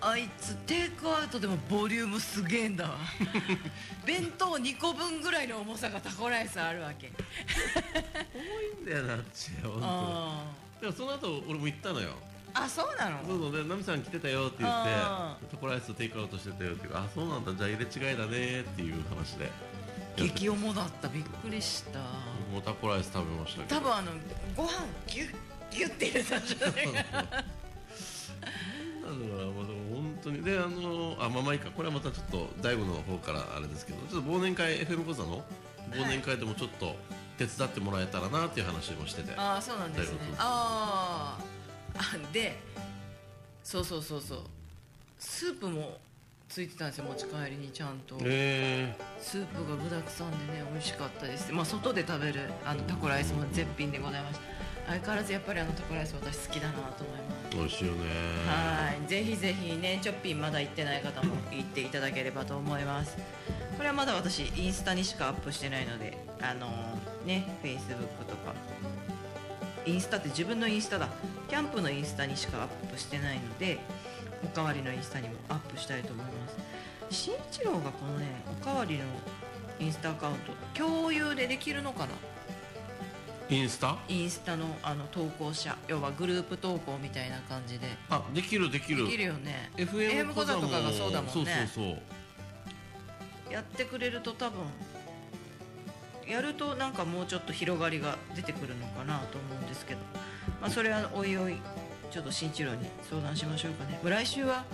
[0.02, 2.96] あいつテイクアウトでもボリュームすげえんだわ。
[4.06, 7.08] 弁当2個分ぐらいの重さがタコライスあるわけ。
[7.12, 9.50] いいんだよなっち
[10.80, 12.14] でもその後俺も行ったのよ
[12.55, 13.24] あそうなの？
[13.26, 13.53] そうそう。
[13.53, 17.53] でナミさん来てたよって言あってタコライステイクアウトしてたよってあそうなんだ。
[17.55, 19.51] じゃあ入れ違いだねっていう話で。
[20.16, 21.09] 激重だった。
[21.09, 22.01] びっくりした。
[22.53, 23.80] もうタコライス食べましたけど。
[23.80, 24.12] 多分あの
[24.57, 24.70] ご飯
[25.07, 25.34] ギュッ
[25.70, 26.92] ギュッて入れたんじゃないか。
[27.22, 30.42] ななんだろうな、まあ、でも本当に。
[30.42, 31.70] であのあまあまあいいか。
[31.70, 35.44] これはまたちょっと大悟の方からあれですけどちょっと忘年会 FM 講座の
[35.92, 36.96] 忘年会でもちょっと
[37.38, 40.18] 手伝ってもらえたらなっていう話もしてて、ああそうなんですね。
[40.38, 41.42] あー。
[41.42, 41.59] あ
[42.32, 42.59] で
[43.62, 44.38] そうそうそうそう。
[45.18, 45.98] スープも
[46.48, 48.16] ついてたんですよ持ち帰りにちゃんと。
[48.22, 54.42] えスープが具だくさんでね美味しかったですまあ外で食べるあのタコライスも絶品でございました。
[54.86, 57.57] 相変わらずやっぱりあのタコライス私好きだなと思います。
[57.57, 57.98] ー、美味しいよね。
[58.46, 59.09] はい。
[59.09, 63.16] ぜひぜひねチョッピンまだ行ってない方も行っていただければと思います。
[63.76, 68.55] これはまだ私インスタにしかアップしてないのであのーねフェイスブックとか。
[69.86, 71.09] インスタって自分のインスタだ
[71.51, 73.80] キャンプのインスタにしかアップしてないので
[74.44, 76.57] おかわりのインスタにもアップしたいと思います。
[77.11, 78.26] 新一郎がこのね
[78.62, 79.05] おかわりの
[79.80, 82.12] インスタアカウント共有でできるのかな？
[83.48, 83.98] インスタ？
[84.09, 87.88] インスタのあの投稿者要はグループ投稿みたいな感じで。
[88.09, 89.07] あできるできる。
[89.07, 89.72] できるよね。
[89.76, 91.32] FM 講座とかがそうだもんね。
[91.32, 91.82] そうそうそ
[93.51, 93.53] う。
[93.53, 94.61] やってくれると多分
[96.28, 100.01] やるとなんかもうちょっと広がりが出てくるのかなと思うんですけど、
[100.61, 101.57] まあ、それはおいおい
[102.11, 103.99] ちょっと新一郎に相談しましょうかね。
[104.03, 104.64] 来週は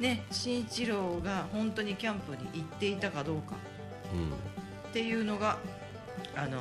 [0.00, 3.56] ね新一郎が本当にキャンプに行っていたかどうか。
[4.12, 4.30] うん
[4.88, 5.58] っていうのが
[6.34, 6.60] あのー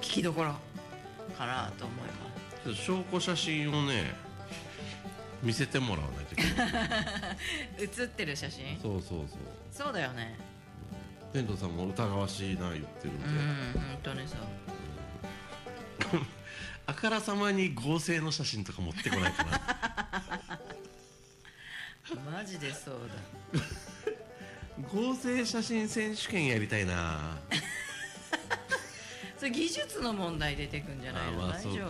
[0.00, 0.54] きどころ
[1.36, 1.98] かなと思い
[2.68, 2.82] ます。
[2.82, 4.14] 証拠写真をね
[5.42, 6.72] 見せてもらわないといけない。
[7.84, 8.78] 写ってる写真？
[8.80, 9.38] そうそうそう。
[9.72, 10.38] そうだよね。
[11.32, 14.38] 天童さんも疑わしいな言ってるんうんで、本当にそう
[16.88, 19.60] あからさまに合成の写真とか持ってこないかな。
[22.32, 22.94] マジでそう
[23.52, 23.60] だ。
[24.90, 27.36] 合成写真選手権やりたいな。
[29.36, 31.44] それ技術の問題出てくんじゃないの？
[31.44, 31.86] あまあそう大丈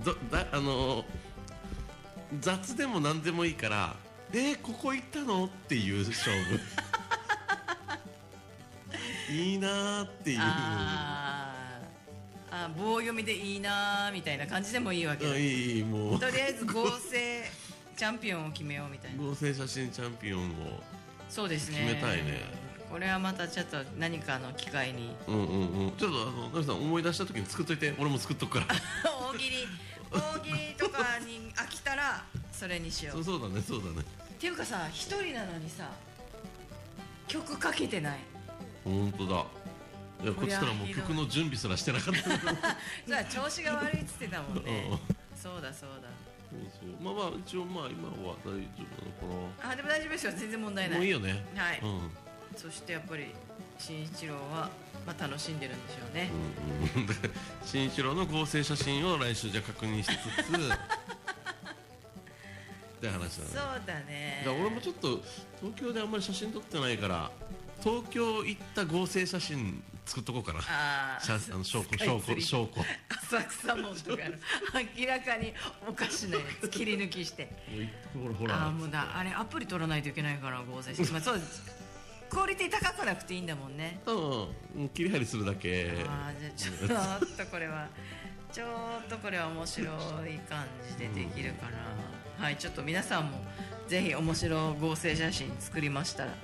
[0.00, 1.04] 夫だあの
[2.40, 3.94] 雑でも何でもいいから
[4.32, 5.44] えー、ここ行ったの？
[5.44, 6.60] っていう勝負。
[9.32, 10.38] いいなーっていう
[12.50, 15.32] あ棒読みでいいなーみたいな感じでもいいわけだ。
[15.32, 16.18] あいいもう。
[16.18, 17.44] とりあえず合成
[17.96, 19.22] チャンピオンを決めようみたいな。
[19.22, 20.80] 合成写真チャンピオンを
[21.28, 21.78] そうですね。
[21.78, 22.40] 決めたいね。
[22.90, 25.14] これはまたちょっと何かの機会に。
[25.26, 25.90] うんうんうん。
[25.92, 27.94] ちょっとあのナミさん思い出した時に作っといて。
[27.98, 28.66] 俺も作っとくから。
[29.32, 29.68] 大喜利。
[30.10, 34.00] 大喜利とかに飽きたらそれにしようそうだねそうだね。
[34.00, 35.90] っていうかさ一人なのにさ
[37.26, 38.18] 曲かけてない。
[38.84, 39.44] 本当だ
[40.22, 42.20] いやこっちからもう曲の準備すらしてなかった。
[43.06, 44.88] じゃあ調子が悪いっつってたもんね。
[44.90, 44.98] うん。
[45.36, 46.08] そうだそうだ。
[46.50, 46.56] そ
[46.86, 50.32] うまあまあ一応まあ今は大丈夫なのかあでも大丈夫ですよ。
[50.36, 50.98] 全然問題なない。
[50.98, 51.44] もういいよね。
[51.54, 52.10] はい、うん。
[52.56, 53.34] そしてやっぱり
[53.78, 54.70] 慎一郎は、
[55.06, 56.30] まあ、楽しんでるんでしょうね、
[56.96, 57.02] うん。
[57.02, 57.08] うん
[57.64, 60.16] 新一郎の合成写真を来週じゃ確認しつつ。
[62.98, 63.50] って話だね。
[63.50, 64.42] そうだね。
[64.44, 65.22] だ俺もちょっと
[65.60, 67.30] 東京であんまり写真撮ってないから
[67.82, 70.60] 東京行った合成写真作っとこうかな。
[70.60, 72.80] あ写あの証拠証拠証拠。
[72.80, 74.34] も浅草門とかの。
[74.98, 75.52] 明らかに
[75.86, 76.68] おかしなやつ。
[76.70, 77.50] 切り抜きして。
[78.16, 78.54] うほらほら。
[78.56, 81.62] ああもうだあれアプリ取らないといけないから合成してまあそうです。
[82.30, 84.00] クオリティ高くなくていいんだもんね。
[84.06, 86.04] うん切り張りするだけ。
[86.08, 87.88] ああじゃあちょっとこれは
[88.52, 91.78] ちょっとこれは面白い感じでできるかな、
[92.42, 93.38] はいちょっと皆さんも
[93.88, 96.40] ぜひ面白合成写真作りましたらはい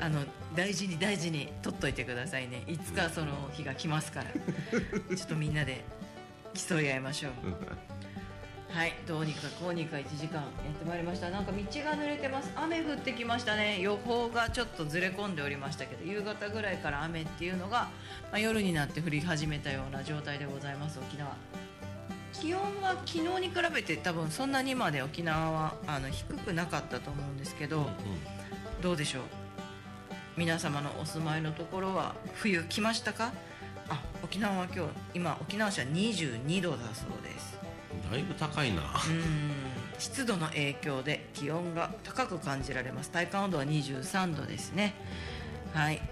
[0.00, 2.62] あの大事に大事に撮っといてくださいね。
[2.66, 4.30] いつかその日が来ますから。
[5.16, 5.84] ちょっとみんなで
[6.54, 7.32] 競い合いましょう。
[8.76, 8.92] はい。
[9.06, 11.30] どうにかこうにか1時間やってまいりました。
[11.30, 11.64] なんか道が
[11.94, 12.52] 濡れてます。
[12.56, 13.80] 雨降ってきましたね。
[13.80, 17.88] 予報がちょっとずれ込んでおりましたけど夕方ぐらいから雨っていうのが、
[18.30, 21.34] まあ、夜になって降り始めたような状態でございます沖縄。
[22.34, 27.88] 気温は昨日に比べて多分そんなにまで沖縄はあの低くなかったと思うんですけど、
[28.82, 29.22] どうでしょう？
[30.36, 33.32] 皆様のお住まいのところは冬来ましたか？
[33.88, 37.58] あ沖縄は今日今沖縄市は22度だそうです。
[38.10, 38.82] だいぶ高いな。
[38.82, 39.52] うん。
[39.98, 43.10] 湿度の影響で気温が高く感じられます。
[43.10, 44.94] 体感温度は23度ですね。
[45.72, 46.02] はい。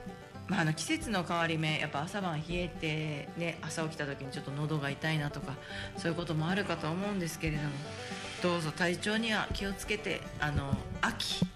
[0.49, 5.55] まあ、あの季節の変わり目やっぱ朝晩冷えて、ね、朝起きた時にちょっと喉が痛いなとか
[5.97, 7.71] そういうこともあるかと思うんですけれども
[8.43, 11.47] どうぞ体調には気をつけてあの秋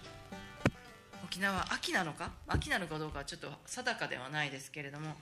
[1.29, 2.31] 沖縄秋なのか？
[2.47, 5.15] 秋なのかどうかはちょっと定かではないですけれども、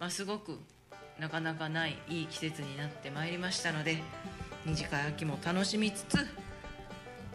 [0.00, 0.58] まあ、すごく
[1.20, 4.02] なかなかないいい季節になってまいりましたので
[4.66, 6.26] 短い秋も楽しみつつ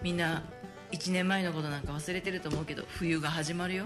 [0.02, 0.44] みんな
[0.92, 3.86] 1年前のことなんか忘れてると思うけど冬が始まるよ。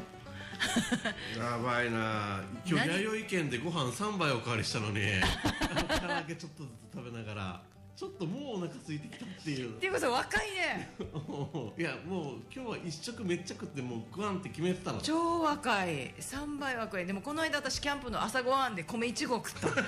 [1.37, 2.41] やばいな。
[2.65, 3.03] 今日何？
[3.03, 4.99] 弥生県でご飯3杯おかわりしたのに
[6.01, 7.61] 唐揚げちょっとずつ食べながら
[7.95, 9.69] ちょっともうお腹空いてきたっていう。
[9.69, 10.89] っていうことは若いね。
[11.77, 16.13] いやもう今日は一食めっちゃ食ってもう食わんって決めてたの超若い。
[16.15, 19.67] 3倍若いでもこの間私キャンプの朝ごはんで米1合食った。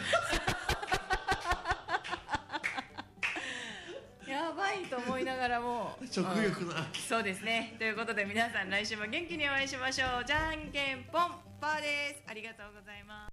[4.30, 5.97] やばいと思いながらも。
[6.10, 7.01] 食欲の秋。
[7.01, 7.76] そうですね。
[7.78, 10.26] ということで皆さん来週も元気にお会いしましょう。
[10.26, 11.54] じゃんけんぽん。
[11.64, 12.24] パーです。
[12.28, 13.22] ありがとうございます